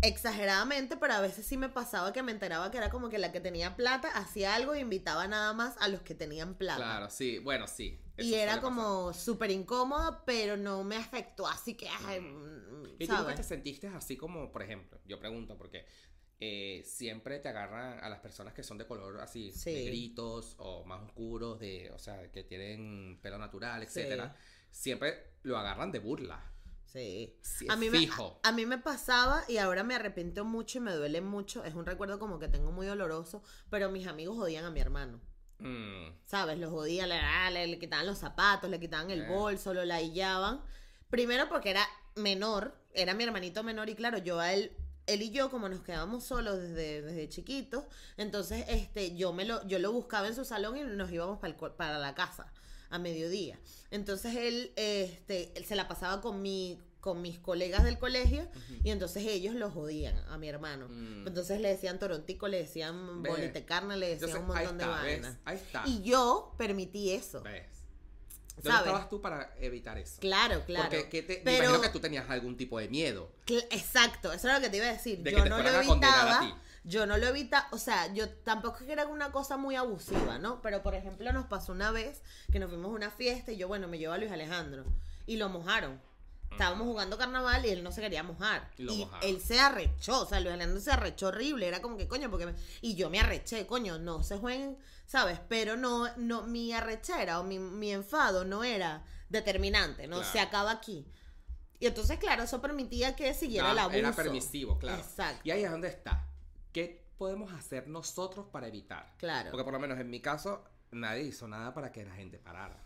[0.00, 3.30] exageradamente, pero a veces sí me pasaba que me enteraba que era como que la
[3.30, 6.78] que tenía plata hacía algo y invitaba nada más a los que tenían plata.
[6.82, 8.00] Claro, sí, bueno, sí.
[8.22, 13.14] Y era como súper incómodo, pero no me afectó, así que, ay, mm, ¿Y tú
[13.14, 15.84] nunca te sentiste así como, por ejemplo, yo pregunto porque
[16.44, 19.72] eh, siempre te agarran a las personas que son de color así, Sí.
[19.74, 23.86] negritos o más oscuros, de, o sea, que tienen pelo natural, Sí.
[24.00, 24.34] etcétera.
[24.70, 26.42] Siempre lo agarran de burla.
[26.84, 27.38] Sí.
[27.42, 28.08] Sí, A mí, me,
[28.42, 31.64] a mí me pasaba y ahora me arrepiento mucho y me duele mucho.
[31.64, 35.20] Es un recuerdo como que tengo muy doloroso, pero mis amigos odian a mi hermano.
[35.62, 36.58] Mm, ¿Sabes?
[36.58, 39.28] Los odian, le, ah, le, le quitaban los zapatos, le quitaban el Eh.
[39.28, 40.62] bolso, lo laillaban.
[41.10, 41.86] Primero porque era
[42.16, 44.72] menor, era mi hermanito menor y claro, yo a él,
[45.06, 47.84] él y yo como nos quedábamos solos desde, desde chiquitos,
[48.16, 51.56] entonces este, yo, me lo, yo lo buscaba en su salón y nos íbamos para,
[51.76, 52.52] para la casa
[52.90, 53.58] a mediodía.
[53.90, 58.46] Entonces él, este, él se la pasaba con mi con mis colegas del colegio
[58.84, 60.86] y entonces ellos los odian a mi hermano.
[60.88, 61.26] Mm.
[61.26, 65.36] Entonces le decían torontico, le decían de carne, le decían Entonces, un montón de vainas.
[65.44, 65.82] Ahí está.
[65.84, 67.42] Y yo permití eso.
[67.42, 67.66] ¿Ves?
[68.54, 68.86] ¿Dónde ¿Sabes?
[68.86, 70.20] estabas tú para evitar eso?
[70.20, 70.88] Claro, claro.
[70.90, 73.32] Porque ¿qué te, me imagino que tú tenías algún tipo de miedo.
[73.48, 75.18] Exacto, eso era lo que te iba a decir.
[75.18, 76.56] De yo que no lo evitaba.
[76.84, 80.38] Yo no lo evitaba, o sea, yo tampoco es que era una cosa muy abusiva,
[80.38, 80.62] ¿no?
[80.62, 82.22] Pero por ejemplo, nos pasó una vez
[82.52, 84.84] que nos fuimos a una fiesta y yo, bueno, me llevo a Luis Alejandro
[85.26, 86.00] y lo mojaron.
[86.52, 88.70] Estábamos jugando carnaval y él no se quería mojar.
[88.78, 91.66] Y lo Y él se arrechó, o sea, Luis Alejandro se arrechó horrible.
[91.66, 92.46] Era como que, coño, porque.
[92.46, 95.40] me- Y yo me arreché, coño, no se jueguen, ¿sabes?
[95.48, 100.32] Pero no, no, mi arrechera o mi, mi enfado no era determinante, no Claro.
[100.32, 101.06] se acaba aquí.
[101.80, 103.98] Y entonces, claro, eso permitía que siguiera el Ah, abuso.
[103.98, 104.98] Era permisivo, claro.
[105.02, 105.40] Exacto.
[105.44, 106.28] Y ahí es donde está.
[106.72, 109.14] ¿Qué podemos hacer nosotros para evitar?
[109.18, 109.50] Claro.
[109.50, 112.76] Porque por lo menos en mi caso, nadie hizo nada para que la gente parara.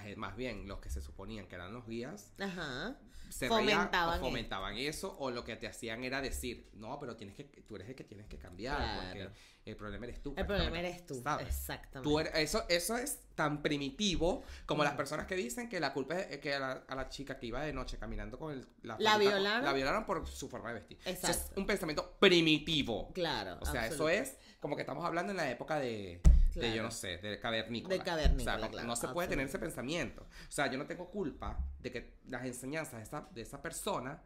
[0.00, 2.96] Gen- más bien, los que se suponían que eran los guías, Ajá.
[3.28, 7.16] se Fomentaban reían o fomentaban eso, o lo que te hacían era decir, no, pero
[7.16, 9.02] tienes que, tú eres el que tienes que cambiar, Claro.
[9.02, 9.30] porque
[9.64, 10.30] el problema eres tú.
[10.36, 11.22] El problema prácticamente, eres tú.
[11.22, 11.46] ¿sabes?
[11.48, 12.08] Exactamente.
[12.08, 16.18] Tú eres- eso, eso es tan primitivo como las personas que dicen que la culpa
[16.20, 19.18] es que a la, a la chica que iba de noche caminando con el, La
[19.18, 19.64] violaron.
[19.64, 20.98] La violaron por su forma de vestir.
[21.04, 21.60] Eso es Exacto.
[21.60, 23.12] un pensamiento primitivo.
[23.12, 23.58] Claro.
[23.60, 26.20] O sea, eso es como que estamos hablando en la época de,
[26.60, 27.94] de yo no sé, de cavernícola.
[27.96, 30.22] De cavernícola, O sea, no, claro, no se puede tener ese pensamiento.
[30.22, 34.22] O sea, yo no tengo culpa de que las enseñanzas de esa, de esa persona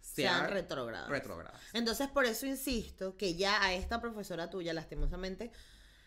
[0.00, 1.08] Sean sean retrógradas.
[1.08, 1.60] retrógradas.
[1.72, 5.52] Entonces, por eso insisto que ya a esta profesora tuya, lastimosamente,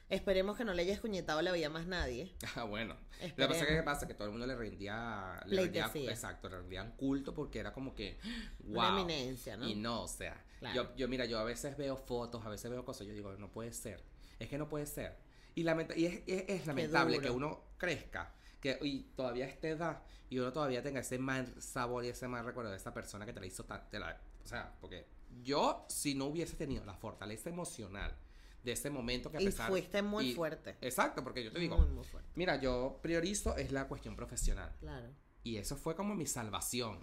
[0.09, 2.35] esperemos que no le hayas cuñetado la vida más nadie.
[2.55, 2.95] Ah, bueno.
[2.95, 3.85] Lo que pasa es que, Esperemos.
[3.85, 7.71] pasa que todo el mundo le rendía, le rendía exacto, le rendían culto porque era
[7.73, 8.19] como que
[8.59, 8.79] wow.
[8.79, 9.67] Una eminencia, ¿no?
[9.67, 10.75] Y no, o sea, Claro.
[10.75, 13.51] yo, yo mira, yo a veces veo fotos, a veces veo cosas, yo digo, no
[13.51, 14.03] puede ser.
[14.39, 15.15] Es que no puede ser.
[15.55, 19.67] Y, lamenta- y es, es- es lamentable que uno crezca, que y todavía a esta
[19.67, 23.25] edad y uno todavía tenga ese mal sabor y ese mal recuerdo de esa persona
[23.25, 25.07] que te la hizo tan, te la- o sea, porque
[25.41, 28.15] yo si no hubiese tenido la fortaleza emocional
[28.63, 29.69] de ese momento que a Y pesar...
[29.69, 30.75] fuiste muy y- fuerte.
[30.81, 32.29] Exacto, porque yo te digo, Muy, muy fuerte.
[32.35, 34.75] mira, yo priorizo es la cuestión profesional.
[34.79, 35.07] Claro.
[35.43, 36.99] Y eso fue como mi salvación.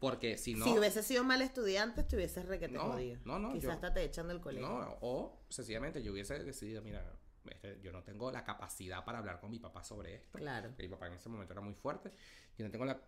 [0.00, 0.64] Porque si no...
[0.64, 3.20] Si hubiese sido mal estudiante, te hubieses requete No, jodido.
[3.24, 4.66] no, no, Quizás yo- hasta te echan del colegio.
[4.68, 7.04] No, o sencillamente yo hubiese decidido, mira,
[7.46, 10.38] este, yo no tengo la capacidad para hablar con mi papá sobre esto.
[10.38, 10.72] Claro.
[10.78, 12.10] Mi papá en ese momento era muy fuerte.
[12.58, 13.00] Yo no tengo la...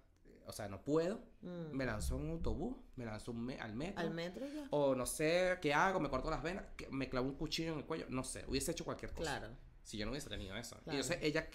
[0.49, 1.21] O sea, no puedo.
[1.43, 1.73] Mm.
[1.73, 4.01] Me lanzo en un autobús, me lanzo un me- al metro.
[4.01, 4.69] Al metro ya.
[4.71, 7.79] O no sé qué hago, me corto las venas, que me clavo un cuchillo en
[7.81, 8.07] el cuello.
[8.11, 9.23] No sé, hubiese hecho cualquier cosa.
[9.41, 9.57] Claro.
[9.83, 10.77] Si yo no hubiese tenido eso.
[10.85, 10.97] Claro.
[10.99, 11.49] Y yo sé, ella,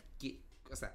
[0.70, 0.94] o sea,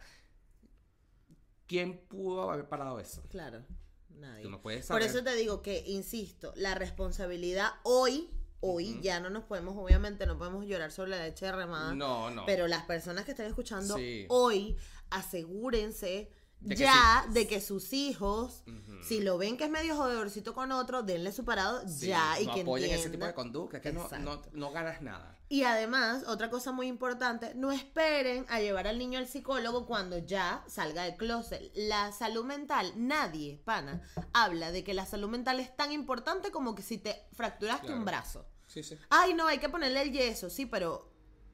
[1.66, 3.22] ¿quién pudo haber parado eso?
[3.28, 3.64] Claro.
[4.10, 4.42] Nadie.
[4.42, 5.02] Tú no puedes Por saber.
[5.16, 8.30] eso te digo que, insisto, la responsabilidad hoy,
[8.72, 11.94] hoy ya no nos podemos, obviamente, no podemos llorar sobre la leche derramada.
[11.94, 12.44] No, no.
[12.46, 14.26] Pero las personas que estén escuchando Sí.
[14.28, 14.76] hoy,
[15.10, 17.32] asegúrense De que ya sí.
[17.34, 18.62] de que sus hijos,
[19.06, 22.46] si lo ven que es medio jodedorcito con otro, denle su parado Sí, ya y
[22.46, 23.26] no que apoyen ese tipo entienda.
[23.28, 24.08] de conducta, que no,
[24.52, 25.32] no, ganas nada.
[25.48, 30.18] Y además, otra cosa muy importante, no esperen a llevar al niño al psicólogo cuando
[30.18, 31.70] ya salga del closet.
[31.76, 34.02] La salud mental, nadie, pana,
[34.32, 37.98] habla de que la salud mental es tan importante como que si te fracturaste Claro.
[38.00, 38.46] un brazo.
[38.82, 38.98] Sí, sí.
[39.08, 41.10] Ay, no, hay que ponerle el yeso, sí, pero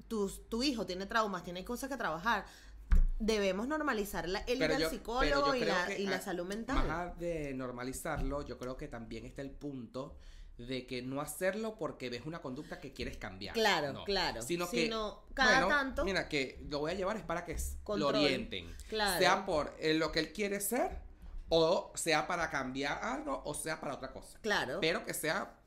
[0.08, 2.44] tu, tu hijo tiene traumas, tiene cosas que trabajar.
[3.20, 6.86] Debemos normalizar la, el ir al psicólogo y la, que, y la salud mental.
[6.88, 10.16] Más de normalizarlo, yo creo que también está el punto
[10.58, 13.54] de que no hacerlo porque ves una conducta que quieres cambiar.
[13.54, 14.04] Claro, no.
[14.04, 14.42] claro.
[14.42, 17.56] Sino que, Sino cada bueno, tanto- Mira, que lo voy a llevar es para que
[17.96, 18.74] lo orienten.
[18.88, 19.20] Claro.
[19.20, 20.98] Sea por eh, lo que él quiere ser,
[21.48, 24.40] o sea para cambiar algo, o sea para otra cosa.
[24.40, 24.78] Claro.
[24.80, 25.61] Pero que sea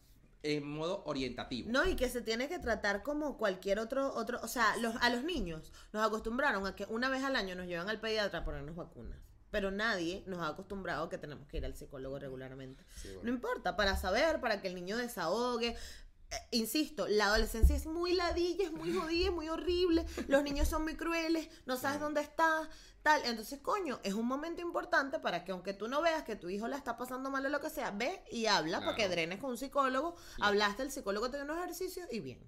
[0.46, 1.72] en modo orientativo.
[1.72, 5.10] No, y que se tiene que tratar como cualquier otro, otro, o sea, los, a
[5.10, 8.46] los niños nos acostumbraron a que una vez al año nos llevan al pediatra a
[8.46, 9.20] ponernos vacunas.
[9.50, 12.84] Pero nadie nos ha acostumbrado a que tenemos que ir al psicólogo regularmente.
[12.96, 13.24] Sí, bueno.
[13.24, 15.70] No importa, para saber, para que el niño desahogue.
[15.70, 20.06] Eh, insisto, la adolescencia es muy ladilla, es muy jodida, es muy horrible.
[20.28, 22.70] Los niños son muy crueles, no sabes dónde está,
[23.06, 23.22] tal.
[23.26, 26.68] Entonces, coño, es un momento importante para que aunque tú no veas que tu hijo
[26.68, 29.12] la está pasando mal o lo que sea, ve y habla para que Claro.
[29.12, 30.16] drenes con un psicólogo.
[30.42, 32.40] Hablaste, el psicólogo te dio unos ejercicios y bien.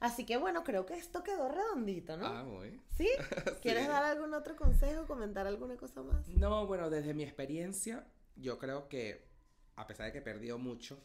[0.00, 2.26] Así que bueno, creo que esto quedó redondito, ¿no?
[2.26, 2.80] Ah, muy.
[2.96, 3.08] ¿Sí?
[3.62, 3.88] ¿Quieres Sí.
[3.88, 6.26] dar algún otro consejo, comentar alguna cosa más?
[6.28, 8.06] No, bueno, desde mi experiencia,
[8.36, 9.28] yo creo que,
[9.76, 11.02] a pesar de que he perdido mucho,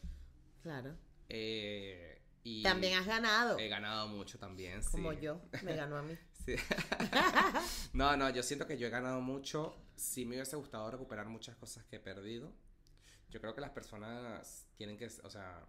[0.62, 0.96] Claro.
[1.28, 5.18] eh, y También has ganado, he ganado mucho también, como sí.
[5.20, 6.16] yo, me ganó a mí.
[6.56, 6.56] Sí.
[7.92, 9.76] no, no, yo siento que yo he ganado mucho.
[9.96, 12.52] Sí me hubiese gustado recuperar muchas cosas que he perdido.
[13.30, 15.64] Yo creo que las personas tienen que, o sea,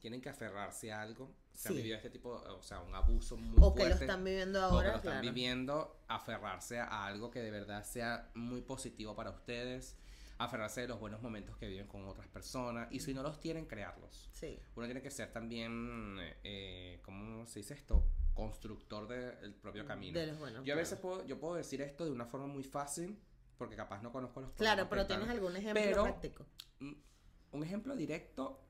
[0.00, 1.32] tienen que aferrarse a algo.
[1.54, 1.78] Se han Sí.
[1.78, 4.68] vivido este tipo, o sea, un abuso muy O que lo fuerte, están viviendo o
[4.70, 5.22] que ahora, lo están claro.
[5.22, 9.96] viviendo, aferrarse a algo que de verdad sea muy positivo para ustedes,
[10.38, 13.66] aferrarse de los buenos momentos que viven con otras personas y si no los tienen,
[13.66, 14.28] crearlos.
[14.32, 18.04] Sí, Uno tiene que ser también, eh, ¿cómo se dice esto?
[18.36, 20.18] Constructor del propio camino.
[20.20, 20.58] de los buenos.
[20.58, 20.78] Yo a claro.
[20.80, 23.18] veces puedo, yo puedo decir esto de una forma muy fácil,
[23.58, 26.46] porque capaz no conozco los Claro, pero tienes algún ejemplo Pero- práctico.
[26.80, 26.92] Mm,
[27.52, 28.60] Un ejemplo directo,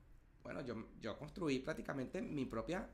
[0.45, 2.89] bueno, yo, yo construí prácticamente mi propia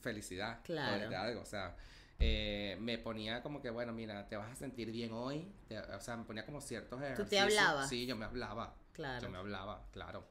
[0.00, 0.60] felicidad.
[0.64, 1.16] Claro.
[1.16, 1.76] algo, o sea,
[2.18, 5.52] eh, me ponía como que, bueno, mira, te vas a sentir bien hoy.
[5.68, 7.30] te- o sea, me ponía como ciertos ejercicios.
[7.30, 7.88] te hablabas?
[7.88, 8.74] Sí, yo me hablaba.
[8.92, 9.22] Claro.
[9.22, 10.26] Yo me hablaba, claro.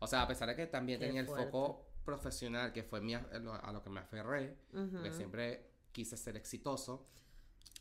[0.00, 3.12] O sea, a pesar de que también Qué tenía el foco profesional, que fue mi,
[3.14, 3.20] a,
[3.72, 5.02] lo, que me aferré, Ujú.
[5.02, 7.06] que siempre quise ser exitoso,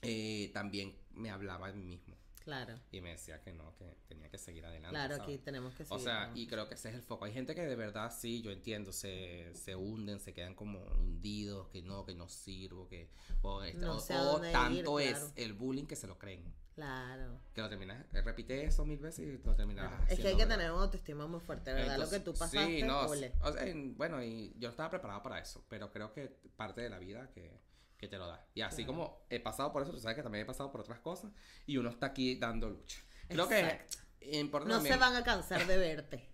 [0.02, 2.18] eh, también me hablaba a mí mismo.
[2.44, 4.90] Claro, Y me decía que no, que tenía que seguir adelante.
[4.96, 5.36] claro, ¿sabes?
[5.36, 6.04] aquí tenemos que O seguir.
[6.04, 6.38] sea, ¿no?
[6.38, 7.26] y creo que ese es el foco.
[7.26, 11.70] Hay gente que de verdad, sí, yo entiendo, se, se hunden, se quedan como hundidos,
[11.70, 13.10] que no, que no sirvo, que...
[13.42, 16.44] O, esto- No o- o ir, tanto es el bullying que se lo creen.
[16.76, 17.40] Claro.
[17.54, 20.04] Que lo terminas, eh, repite eso mil veces y lo terminas Claro.
[20.10, 21.98] Es que hay que tener un autoestima muy fuerte, ¿verdad?
[21.98, 25.24] lo que tú pasaste, Sí, no, o sea, en- bueno, y yo no estaba preparado
[25.24, 27.62] para eso, pero creo que parte de la vida que,
[27.98, 28.46] que te lo da.
[28.54, 28.88] Y así Claro.
[29.00, 31.32] como he pasado por eso, tú sabes que también he pasado por otras cosas
[31.66, 33.00] y uno está aquí dando lucha.
[33.30, 33.98] Creo Exacto.
[34.20, 36.30] que importa No también- se van a cansar de verte.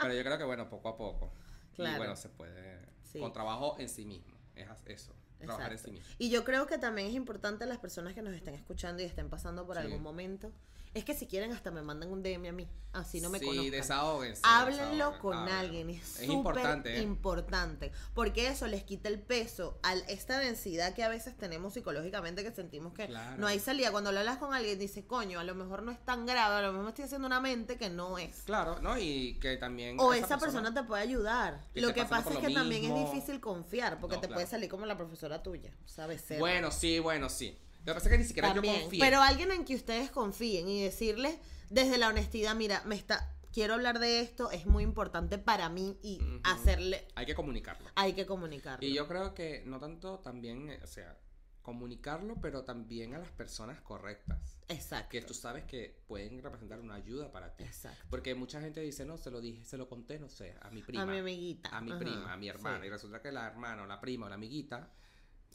[0.00, 1.32] Pero yo creo que, bueno, poco a poco.
[1.74, 1.94] Claro.
[1.94, 2.86] Y bueno, se puede.
[3.02, 3.18] Sí.
[3.18, 4.36] Con trabajo en sí mismo.
[4.54, 5.14] Es eso.
[5.46, 5.84] Trabajar en Exacto.
[5.96, 6.14] sí mismo.
[6.18, 9.28] Y yo creo que también es importante las personas que nos estén escuchando y estén
[9.28, 9.82] pasando por Sí.
[9.82, 10.52] algún momento.
[10.94, 12.68] Es que si quieren hasta me mandan un DM a mí.
[12.92, 13.70] Así no me sí, conozcan.
[13.70, 14.42] desahóguense.
[14.44, 15.58] Háblenlo con háblenlo.
[15.60, 16.98] alguien, es importante.
[16.98, 17.00] ¿eh?
[17.02, 22.42] importante, porque eso les quita el peso a esta densidad que a veces tenemos psicológicamente
[22.44, 23.38] que sentimos que Claro.
[23.38, 23.90] no hay salida.
[23.92, 26.60] Cuando lo hablas con alguien dice, coño, a lo mejor no es tan grave, a
[26.60, 28.42] lo mejor me estoy haciendo una mente que no es.
[28.44, 28.98] Claro, ¿no?
[28.98, 29.96] Y que también.
[29.98, 31.64] O esa persona, te puede ayudar.
[31.72, 34.36] que Lo que pasa es que también es difícil confiar, porque No, te claro.
[34.36, 36.20] puede salir como la profesora tuya, ¿sabes?
[36.20, 36.38] Ser.
[36.38, 37.56] Bueno, sí, bueno, sí.
[37.84, 39.00] Lo que pasa es que ni siquiera También, yo confié.
[39.00, 41.36] pero alguien en que ustedes confíen y decirles
[41.70, 45.98] desde la honestidad, mira, me está quiero hablar de esto, es muy importante para mí
[46.02, 47.88] y hacerle, Hay que comunicarlo.
[47.94, 48.86] hay que comunicarlo.
[48.86, 51.18] Y yo creo que no tanto también, eh, o sea,
[51.60, 54.58] comunicarlo, pero también a las personas correctas.
[54.68, 55.10] Exacto.
[55.10, 57.62] Que tú sabes que pueden representar una ayuda para ti.
[57.62, 58.04] Exacto.
[58.10, 60.82] Porque mucha gente dice, no, se lo dije, se lo conté, no sé, a mi
[60.82, 61.02] prima.
[61.02, 61.68] A mi amiguita.
[61.76, 62.80] A mi Ajá, prima, a mi hermana.
[62.80, 62.86] sí.
[62.86, 64.90] Y resulta que la hermana o la prima o la amiguita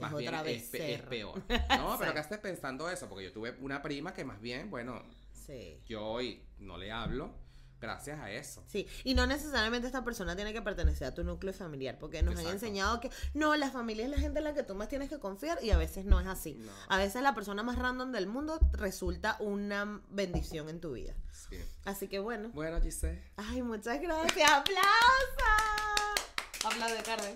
[0.06, 1.10] Es más bien otra es, pe- es becerra.
[1.10, 1.42] peor.
[1.78, 5.04] No, pero que estés pensando eso, porque yo tuve una prima que más bien, bueno,
[5.46, 5.80] Sí.
[5.88, 7.32] yo hoy no le hablo
[7.80, 8.64] gracias a eso.
[8.68, 12.38] Sí, y no necesariamente esta persona tiene que pertenecer a tu núcleo familiar, porque nos
[12.40, 15.10] han enseñado que no, la familia es la gente en la que tú más tienes
[15.10, 16.56] que confiar y a veces no es así.
[16.56, 16.72] No.
[16.90, 21.14] A veces la persona más random del mundo resulta una bendición en tu vida.
[21.32, 21.58] Sí.
[21.86, 22.50] Así que bueno.
[22.54, 23.22] Bueno, Giselle.
[23.38, 24.50] Ay, muchas gracias.
[24.52, 26.26] ¡Aplausos!
[26.66, 27.36] Aplaude, Carmen.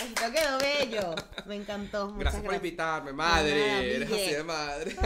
[0.00, 1.14] Esto quedó bello.
[1.46, 2.06] Me encantó.
[2.06, 2.64] Muchas Gracias por gracias.
[2.64, 3.96] invitarme, madre.
[3.96, 4.24] Eres Miguel.
[4.24, 4.96] así de madre.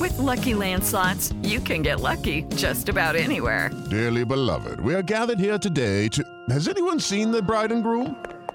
[0.00, 3.70] With Lucky Land slots, you can get lucky just about anywhere.
[3.90, 6.22] Dearly beloved, we are gathered here today to.
[6.50, 8.16] Has anyone seen the bride and groom?